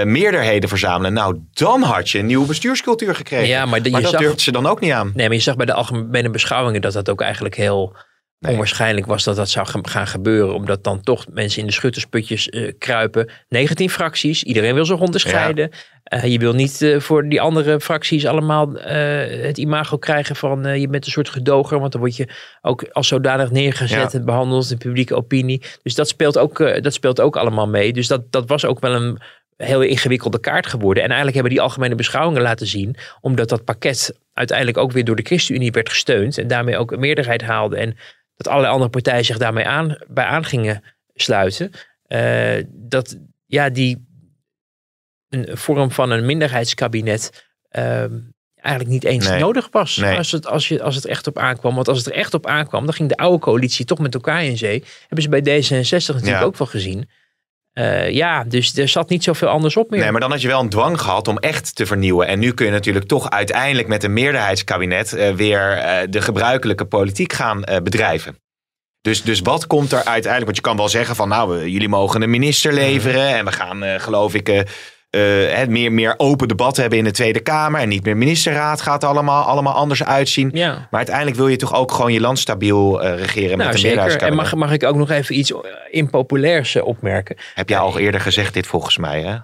[0.04, 1.14] meerderheden verzamelen.
[1.14, 3.48] Nou, dan had je een nieuwe bestuurscultuur gekregen.
[3.48, 5.12] Ja, maar de- dat zag- durft ze dan ook niet aan.
[5.16, 7.96] Nee, maar je zag bij de algemene beschouwingen dat dat ook eigenlijk heel
[8.40, 8.52] Nee.
[8.52, 10.54] onwaarschijnlijk was dat dat zou gaan- gebeuren.
[10.56, 13.30] Omdat dan toch mensen in de schuttersputjes eh, kruipen.
[13.50, 15.70] 19 fracties, iedereen wil zich onderscheiden.
[16.04, 20.88] Eh, je wil niet eh, voor die andere fracties allemaal het imago krijgen van je
[20.88, 21.80] bent een soort gedoger.
[21.80, 22.28] Want dan word je
[22.62, 24.20] ook als zodanig neergezet Ja.
[24.20, 25.62] en behandeld, de publieke opinie.
[25.84, 27.94] Dus dat speelt ook, dat speelt ook allemaal mee.
[27.94, 29.18] Dus dat, dat was ook wel een
[29.58, 31.04] heel ingewikkelde kaart geworden.
[31.04, 35.16] En eigenlijk hebben die algemene beschouwingen laten zien, omdat dat pakket uiteindelijk ook weer door
[35.16, 37.98] de ChristenUnie werd gesteund en daarmee ook een meerderheid haalde en
[38.38, 40.84] dat allerlei andere partijen zich daarmee aan, bij aan gingen
[41.14, 41.72] sluiten,
[42.04, 44.06] eh, dat ja, die
[45.30, 48.20] een vorm van een minderheidskabinet ehm,
[48.56, 49.40] eigenlijk niet eens Nee.
[49.40, 50.18] nodig was Nee.
[50.18, 51.76] als, het, als, je, als het echt op aankwam.
[51.76, 54.44] Want als het er echt op aankwam, dan ging de oude coalitie toch met elkaar
[54.44, 54.84] in zee.
[55.08, 56.42] Hebben ze bij D66 natuurlijk Ja.
[56.42, 57.10] ook wel gezien.
[57.78, 60.00] Eh, ja, dus er zat niet zoveel anders op meer.
[60.00, 62.28] Nee, maar dan had je wel een dwang gehad om echt te vernieuwen.
[62.28, 66.86] En nu kun je natuurlijk toch uiteindelijk met een meerderheidskabinet eh, weer eh, de gebruikelijke
[66.86, 68.40] politiek gaan bedrijven.
[69.02, 70.46] Dus, dus wat komt er uiteindelijk?
[70.46, 73.36] Want je kan wel zeggen van nou, jullie mogen een minister leveren.
[73.36, 74.66] En we gaan, geloof ik,
[75.10, 77.82] het meer, meer open debat hebben in de Tweede Kamer.
[77.82, 80.50] En niet meer ministerraad gaat allemaal, allemaal anders uitzien.
[80.54, 80.72] ja.
[80.74, 83.78] Maar uiteindelijk wil je toch ook gewoon je land stabiel eh, regeren met Nou, een
[83.78, 83.90] zeker.
[83.90, 84.44] En meerderheidskabinet.
[84.52, 87.36] mag, mag ik ook nog even iets eh, impopulairs opmerken?
[87.54, 89.36] Heb jij al eerder gezegd dit volgens mij, hè?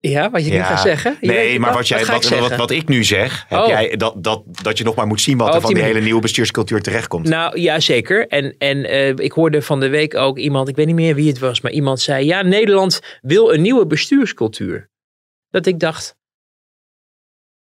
[0.00, 0.64] Ja, wat je nu Ja.
[0.64, 1.16] gaat zeggen?
[1.20, 3.66] Je Nee, maar wat, jij, ga ik wat, wat, wat ik nu zeg, heb Oh.
[3.66, 5.82] jij, dat, dat, dat je nog maar moet zien wat Oh, er op van die
[5.82, 7.28] die hele nieuwe bestuurscultuur terechtkomt.
[7.28, 8.26] Nou ja, zeker.
[8.28, 8.84] En, en
[9.22, 11.72] ik hoorde van de week ook iemand, ik weet niet meer wie het was, maar
[11.72, 14.90] iemand zei: Ja, Nederland wil een nieuwe bestuurscultuur.
[15.54, 16.16] Dat ik dacht: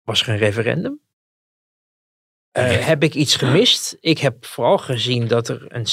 [0.02, 1.00] Was er een referendum?
[2.52, 3.96] Eh, heb ik iets gemist?
[4.00, 5.86] Ik heb vooral gezien dat er een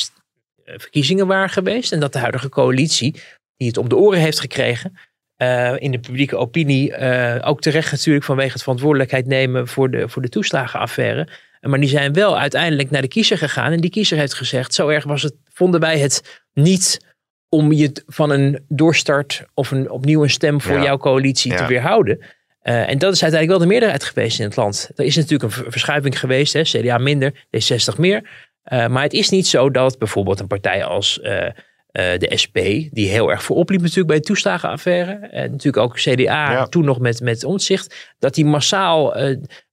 [0.64, 3.22] eh, verkiezingen waren geweest en dat de huidige coalitie,
[3.56, 4.98] die het om de oren heeft gekregen,
[5.36, 6.98] eh, in de publieke opinie.
[7.44, 11.28] ook terecht natuurlijk vanwege het verantwoordelijkheid nemen voor de, voor de toeslagenaffaire.
[11.62, 13.72] Maar die zijn wel uiteindelijk naar de kiezer gegaan.
[13.72, 17.07] En die kiezer heeft gezegd: zo erg was het, vonden wij het niet
[17.50, 20.84] om je van een doorstart of een, opnieuw een stem voor Ja.
[20.84, 22.20] jouw coalitie te weerhouden.
[22.62, 24.90] Eh, en dat is uiteindelijk wel de meerderheid geweest in het land.
[24.96, 28.30] Er is natuurlijk een ver- verschuiving geweest, hè, CDA minder, D60 meer.
[28.64, 31.48] Eh, maar het is niet zo dat bijvoorbeeld een partij als eh,
[31.92, 32.58] de SP,
[32.92, 36.66] die heel erg voorop liep natuurlijk bij de toeslagenaffaire, en natuurlijk ook CDA Ja.
[36.66, 39.16] toen nog met, met omzicht, dat die massaal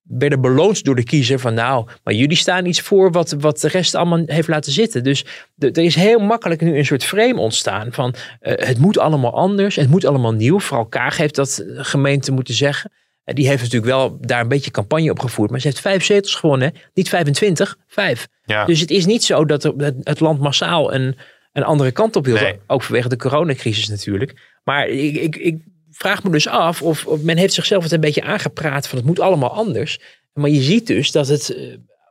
[0.08, 3.68] werden beloond door de kiezer van nou, maar jullie staan iets voor wat, wat de
[3.68, 5.04] rest allemaal heeft laten zitten.
[5.04, 5.24] Dus
[5.54, 9.34] de- er is heel makkelijk nu een soort frame ontstaan van eh, het moet allemaal
[9.34, 10.60] anders, het moet allemaal nieuw.
[10.60, 12.92] Vooral Kaag heeft dat de gemeente moeten zeggen.
[13.24, 15.50] En die heeft natuurlijk wel daar een beetje campagne op gevoerd.
[15.50, 16.72] Maar ze heeft vijf zetels gewonnen.
[16.74, 16.80] hè.
[16.94, 18.28] Niet 25, vijf.
[18.44, 18.64] Ja.
[18.64, 21.16] Dus het is niet zo dat er- het, het land massaal een,
[21.52, 22.34] een andere kant op wil.
[22.34, 22.58] Nee.
[22.66, 24.58] Ook vanwege de coronacrisis natuurlijk.
[24.64, 25.62] Maar ik, ik, ik
[25.96, 29.06] vraag me dus af of, of men heeft zichzelf het een beetje aangepraat van het
[29.06, 29.98] moet allemaal anders.
[30.32, 31.62] Maar je ziet dus dat het, eh,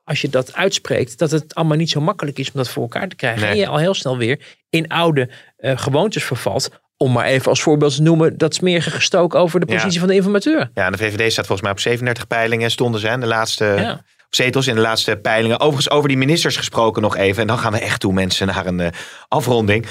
[0.03, 3.07] als je dat uitspreekt, dat het allemaal niet zo makkelijk is om dat voor elkaar
[3.07, 3.41] te krijgen.
[3.41, 3.51] Nee.
[3.51, 6.69] En je al heel snel weer in oude eh, gewoontes vervalt.
[6.97, 9.75] Om maar even als voorbeeld te noemen dat smerige gestook over de Ja.
[9.75, 10.69] positie van de informateur.
[10.73, 13.65] Ja, en de VVD staat volgens mij op 37 peilingen stonden ze hè, de laatste
[13.65, 14.03] Ja.
[14.29, 15.59] zetels in de laatste peilingen.
[15.59, 17.41] Overigens over die ministers gesproken nog even.
[17.41, 18.91] En dan gaan we echt toe mensen naar een eh,
[19.27, 19.85] afronding.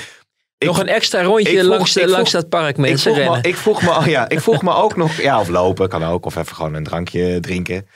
[0.62, 2.98] Ik Nog een extra rondje ik vroeg- langs, ik vroeg- langs dat park Ik mensen
[3.00, 3.40] vroeg, rennen.
[3.42, 6.04] me, ik, vroeg me, oh ja, ik vroeg me ook nog, ja, of lopen kan
[6.04, 7.86] ook, of even gewoon een drankje drinken.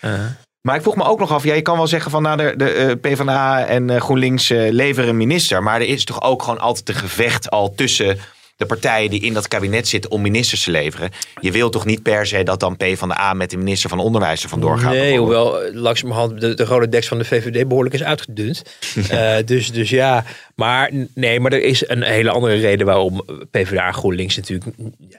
[0.61, 2.55] Maar ik vroeg me ook nog af, ja, je kan wel zeggen van nou, de,
[2.57, 5.63] de eh, PvdA en eh, GroenLinks eh, leveren een minister.
[5.63, 8.19] Maar er is toch ook gewoon altijd een gevecht al tussen
[8.57, 11.11] de partijen die in dat kabinet zitten om ministers te leveren.
[11.41, 14.49] Je wil toch niet per se dat dan PvdA met de minister van Onderwijs er
[14.49, 14.93] vandoor gaat?
[14.93, 18.63] Nee, hoewel eh, langzamerhand de, de rode deks van de VVD behoorlijk is uitgedund.
[19.09, 23.87] Eh, dus, dus ja, maar nee, maar er is een hele andere reden waarom PvdA
[23.87, 24.65] en GroenLinks natuurlijk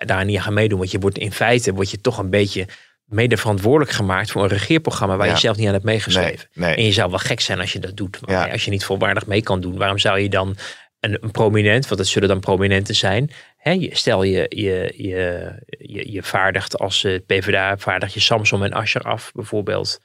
[0.06, 0.78] daar niet aan gaan meedoen.
[0.80, 2.66] Want je wordt in feite word je toch een beetje
[3.06, 5.34] mede verantwoordelijk gemaakt voor een regeerprogramma waar Ja.
[5.34, 6.48] je zelf niet aan hebt meegeschreven.
[6.54, 6.76] Nee, nee.
[6.78, 8.18] En je zou wel gek zijn als je dat doet.
[8.22, 8.52] Maar Ja.
[8.52, 10.56] Als je niet volwaardig mee kan doen, waarom zou je dan
[11.00, 13.32] een, een prominent, want dat zullen dan prominenten zijn.
[13.58, 18.74] Hè, stel je, je, je, je, je vaardigt als eh, PvdA, vaardig je Samson en
[18.74, 20.00] Ascher af bijvoorbeeld.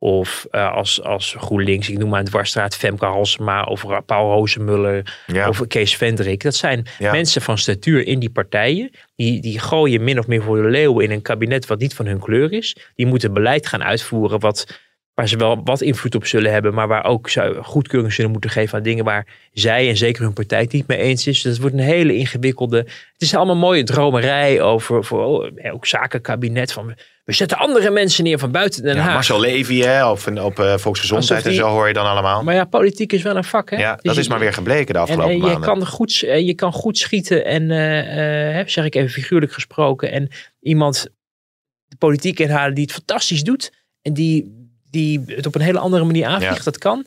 [0.00, 5.22] Of eh, als, als GroenLinks, ik noem maar een dwarsstraat, Femke Halsema of Paul Rozemuller
[5.26, 5.48] Ja.
[5.48, 6.42] of Kees Vendrik.
[6.42, 7.12] Dat zijn Ja.
[7.12, 8.90] mensen van statuur in die partijen.
[9.16, 12.06] Die, die gooien min of meer voor de leeuwen in een kabinet wat niet van
[12.06, 12.76] hun kleur is.
[12.94, 14.80] Die moeten beleid gaan uitvoeren wat,
[15.18, 16.74] waar ze wel wat invloed op zullen hebben.
[16.74, 20.32] Maar waar ook ze goedkeuring zullen moeten geven aan dingen waar zij en zeker hun
[20.32, 21.42] partij het niet mee eens is.
[21.42, 22.76] Dus het wordt een hele ingewikkelde.
[23.12, 26.72] Het is allemaal mooie dromerij over voor, oh, ja, ook zakenkabinet.
[26.72, 26.94] Van,
[27.24, 29.12] we zetten andere mensen neer van buiten Den Ja, Haag.
[29.12, 32.42] Marcel Levy hè, op, op eh, Volksgezondheid die- en zo hoor je dan allemaal.
[32.42, 33.70] Maar ja, politiek is wel een vak.
[33.70, 33.76] Hè?
[33.76, 35.60] ja, Dus dat je- is maar weer gebleken de En, afgelopen en je, maanden.
[35.60, 37.98] kan goed, en je kan goed schieten en, eh,
[38.48, 40.28] eh, hè, zeg ik even figuurlijk gesproken, en
[40.60, 41.06] iemand
[41.86, 44.56] de politiek inhalen die het fantastisch doet en die,
[44.90, 46.62] die het op een hele andere manier aanvliegt, Ja.
[46.62, 47.06] dat kan.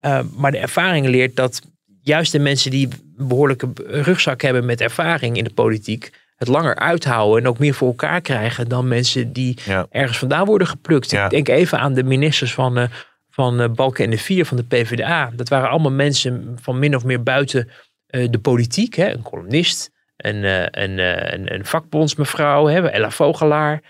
[0.00, 1.60] Eh, maar de ervaring leert dat
[2.02, 6.76] juist de mensen die een behoorlijke rugzak hebben met ervaring in de politiek, het langer
[6.76, 9.86] uithouden en ook meer voor elkaar krijgen dan mensen die Ja.
[9.90, 11.10] ergens vandaan worden geplukt.
[11.10, 11.24] Ja.
[11.24, 12.88] Ik denk even aan de ministers van, eh,
[13.30, 15.30] van eh, Balken en de Vier van de PvdA.
[15.34, 17.70] Dat waren allemaal mensen van min of meer buiten
[18.06, 18.94] de politiek.
[18.94, 19.12] Hè?
[19.12, 20.44] Een columnist, een,
[20.82, 20.98] een,
[21.34, 22.88] een, een vakbondsmevrouw, hè?
[22.90, 23.82] Ella Vogelaar.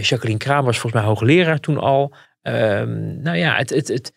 [0.00, 2.14] Jacqueline Kraam was volgens mij hoogleraar toen al.
[2.44, 4.12] Ehm, nou ja, het, het, het,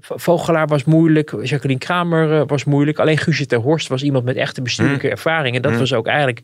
[0.00, 1.34] Vogelaar was moeilijk.
[1.42, 2.98] Jacqueline Kramer eh, was moeilijk.
[2.98, 5.56] Alleen Guusje ter Horst was iemand met echte bestuurlijke ervaring.
[5.56, 5.78] En dat Mm.
[5.78, 6.40] was ook eigenlijk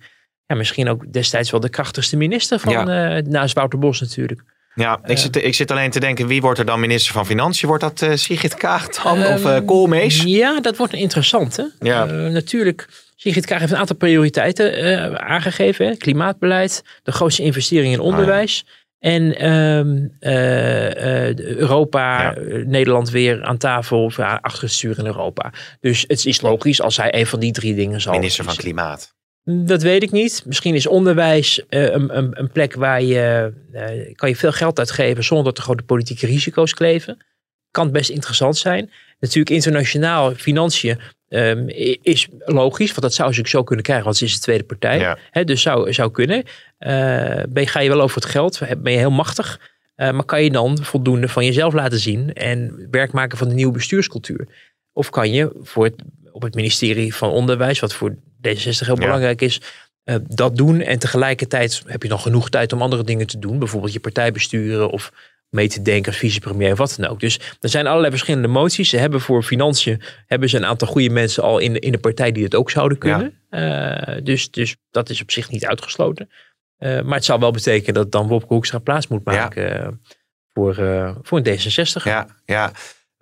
[0.47, 4.43] ja, misschien ook destijds wel de krachtigste minister van eh, naast Wouter Bos natuurlijk.
[4.75, 7.69] Ja, ik, zit, ik zit alleen te denken, wie wordt er dan minister van Financiën?
[7.69, 9.19] Wordt dat eh Sigrid Kaag dan?
[9.19, 10.23] of eh Ehm, Koolmees?
[10.23, 11.57] Ja, dat wordt interessant.
[11.57, 11.65] Hè?
[11.81, 12.07] Ja.
[12.07, 15.87] Eh, natuurlijk, Sigrid Kaag heeft een aantal prioriteiten eh, aangegeven.
[15.87, 15.97] Hè?
[15.97, 18.65] Klimaatbeleid, de grootste investering in onderwijs.
[18.65, 22.35] En ehm, eh, eh, de Europa, Ja.
[22.35, 25.53] eh, Nederland weer aan tafel, of, ja, achter het stuur in Europa.
[25.81, 28.57] Dus het is logisch als hij een van die drie dingen zal Minister van.
[28.57, 29.13] Klimaat.
[29.45, 30.43] Dat weet ik niet.
[30.47, 34.79] Misschien is onderwijs eh, een, een, een plek waar je, eh, kan je veel geld
[34.79, 37.25] uitgeven zonder dat er grote politieke risico's kleven.
[37.71, 38.91] Kan best interessant zijn.
[39.21, 40.99] Natuurlijk internationaal, financiën
[41.69, 44.41] i- is logisch, want dat zou ze ook zo kunnen krijgen, want ze is de
[44.41, 44.99] tweede partij.
[44.99, 45.45] Ja.
[45.45, 46.43] Dus zou, zou kunnen.
[46.79, 49.61] Eh, ben, ga je wel over het geld, ben je heel machtig.
[49.95, 53.55] eh, maar kan je dan voldoende van jezelf laten zien en werk maken van de
[53.55, 54.47] nieuwe bestuurscultuur?
[54.93, 55.95] Of kan je voor het,
[56.33, 58.95] op het ministerie van Onderwijs, wat voor D66 heel Ja.
[58.95, 59.61] belangrijk is,
[60.05, 60.81] eh, dat doen.
[60.81, 63.59] En tegelijkertijd heb je nog genoeg tijd om andere dingen te doen.
[63.59, 65.13] Bijvoorbeeld je partij besturen of
[65.55, 67.21] mee te denken als vicepremier of wat dan ook.
[67.21, 68.89] Dus er zijn allerlei verschillende moties.
[68.89, 71.99] Ze hebben voor financiën hebben ze een aantal goede mensen al in de, in de
[71.99, 73.41] partij die het ook zouden kunnen.
[73.49, 76.31] Eh, dus, dus dat is op zich niet uitgesloten.
[76.79, 79.91] Uh, maar het zal wel betekenen dat dan Wopke Hoekstra plaats moet maken ja.
[80.53, 80.75] voor,
[81.23, 82.03] voor een D66.
[82.03, 82.73] Ja, ja.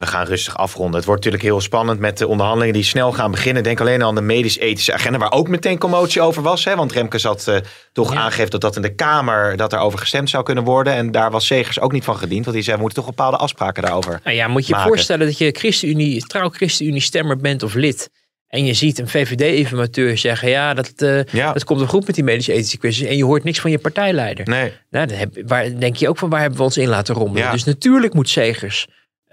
[0.02, 0.96] We gaan rustig afronden.
[0.96, 3.62] Het wordt natuurlijk heel spannend met de onderhandelingen die snel gaan beginnen.
[3.62, 6.64] Denk alleen aan de medisch-ethische agenda, waar ook meteen commotie over was.
[6.64, 6.76] Hè?
[6.76, 7.56] Want Remkes had uh,
[7.92, 8.20] toch ja.
[8.20, 10.92] aangegeven dat dat in de Kamer dat over gestemd zou kunnen worden.
[10.92, 12.44] En daar was Segers ook niet van gediend.
[12.44, 15.26] Want die zei, we moeten toch bepaalde afspraken daarover nou ja, moet je je voorstellen
[15.26, 18.10] dat je ChristenUnie, trouw ChristenUnie stemmer bent of lid.
[18.48, 21.52] En je ziet een VVD-informateur zeggen: ja dat, uh, ja.
[21.52, 23.06] dat komt wel goed met die medische-ethische kwesties.
[23.06, 24.48] En je hoort niks van je partijleider.
[24.48, 24.72] Nee.
[24.90, 27.42] Nou, dan heb, waar, denk je ook van waar hebben we ons in laten rommelen.
[27.42, 27.52] Ja.
[27.52, 28.86] Dus natuurlijk moet Segers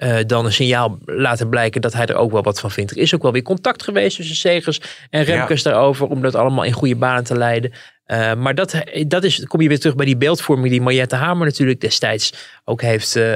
[0.04, 2.92] uh, dan een signaal laten blijken dat hij er ook wel wat van vindt.
[2.92, 5.72] Er is ook wel weer contact geweest tussen Segers en Remkes ja.
[5.72, 6.08] daarover.
[6.08, 7.72] Om dat allemaal in goede banen te leiden.
[8.08, 11.46] Uh, maar dat, dat is, kom je weer terug bij die beeldvorming die Mariette Hamer
[11.46, 12.34] natuurlijk destijds
[12.66, 13.36] ook heeft, uh,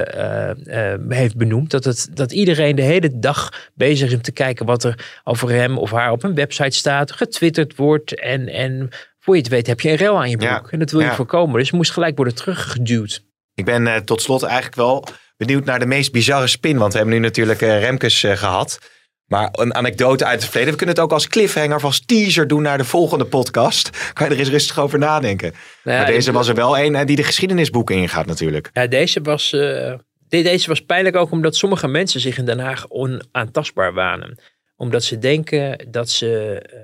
[1.08, 1.70] heeft benoemd.
[1.70, 5.50] Dat, het, dat iedereen de hele dag bezig is om te kijken wat er over
[5.50, 8.20] hem of haar op een website staat, getwitterd wordt.
[8.20, 8.88] En, en
[9.20, 10.50] voor je het weet heb je een rel aan je broek.
[10.50, 10.70] Ja.
[10.70, 11.14] En dat wil je ja.
[11.14, 11.58] voorkomen.
[11.58, 13.22] Dus het moest gelijk worden teruggeduwd.
[13.54, 15.04] Ik ben tot slot eigenlijk wel
[15.36, 16.78] benieuwd naar de meest bizarre spin.
[16.78, 18.78] Want we hebben nu natuurlijk Remkes gehad.
[19.24, 20.72] Maar een anekdote uit het verleden.
[20.72, 23.90] We kunnen het ook als cliffhanger of als teaser doen naar de volgende podcast.
[24.12, 25.50] Kan je er eens rustig over nadenken.
[25.50, 28.70] Nou ja, maar deze was er wel een die de geschiedenisboeken ingaat natuurlijk.
[28.72, 29.94] Ja, deze was, uh,
[30.28, 34.38] deze was pijnlijk ook omdat sommige mensen zich in Den Haag onaantastbaar wanen.
[34.76, 36.62] Omdat ze denken dat ze...
[36.72, 36.78] Uh,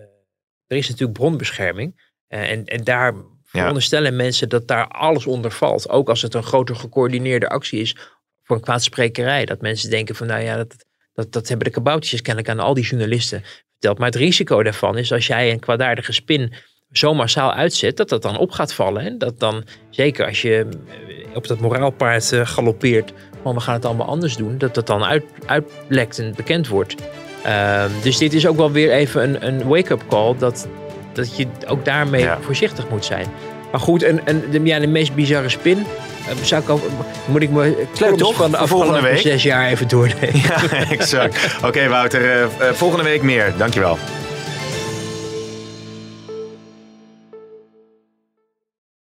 [0.66, 2.00] er is natuurlijk bronbescherming.
[2.28, 5.88] Uh, en, en daar veronderstellen mensen dat daar alles onder valt.
[5.88, 7.96] Ook als het een groter gecoördineerde actie is
[8.50, 9.44] voor een kwaadsprekerij.
[9.44, 10.84] Dat mensen denken van nou ja, dat
[11.14, 13.98] dat, dat hebben de kaboutjes kennelijk aan al die journalisten verteld.
[13.98, 16.52] Maar het risico daarvan is als jij een kwaadaardige spin
[16.90, 19.02] zo massaal uitzet, dat dat dan op gaat vallen.
[19.02, 23.74] En dat dan, zeker als je eh, op dat moraalpaard uh, galoppeert, van we gaan
[23.74, 26.94] het allemaal anders doen, dat dat dan uit, uitlekt en bekend wordt.
[27.46, 30.68] Uh, dus dit is ook wel weer even een, een wake-up call, dat,
[31.12, 32.40] dat je ook daarmee ja.
[32.40, 33.26] voorzichtig moet zijn.
[33.70, 36.82] Maar goed, en, en de, ja, de meest bizarre spin, uh, zou ik ook,
[37.24, 40.40] moet ik me toch van de volgende week zes jaar even doornemen.
[40.48, 41.54] Ja, exact.
[41.56, 43.52] Oké, okay, Wouter, uh, volgende week meer.
[43.56, 43.98] Dankjewel.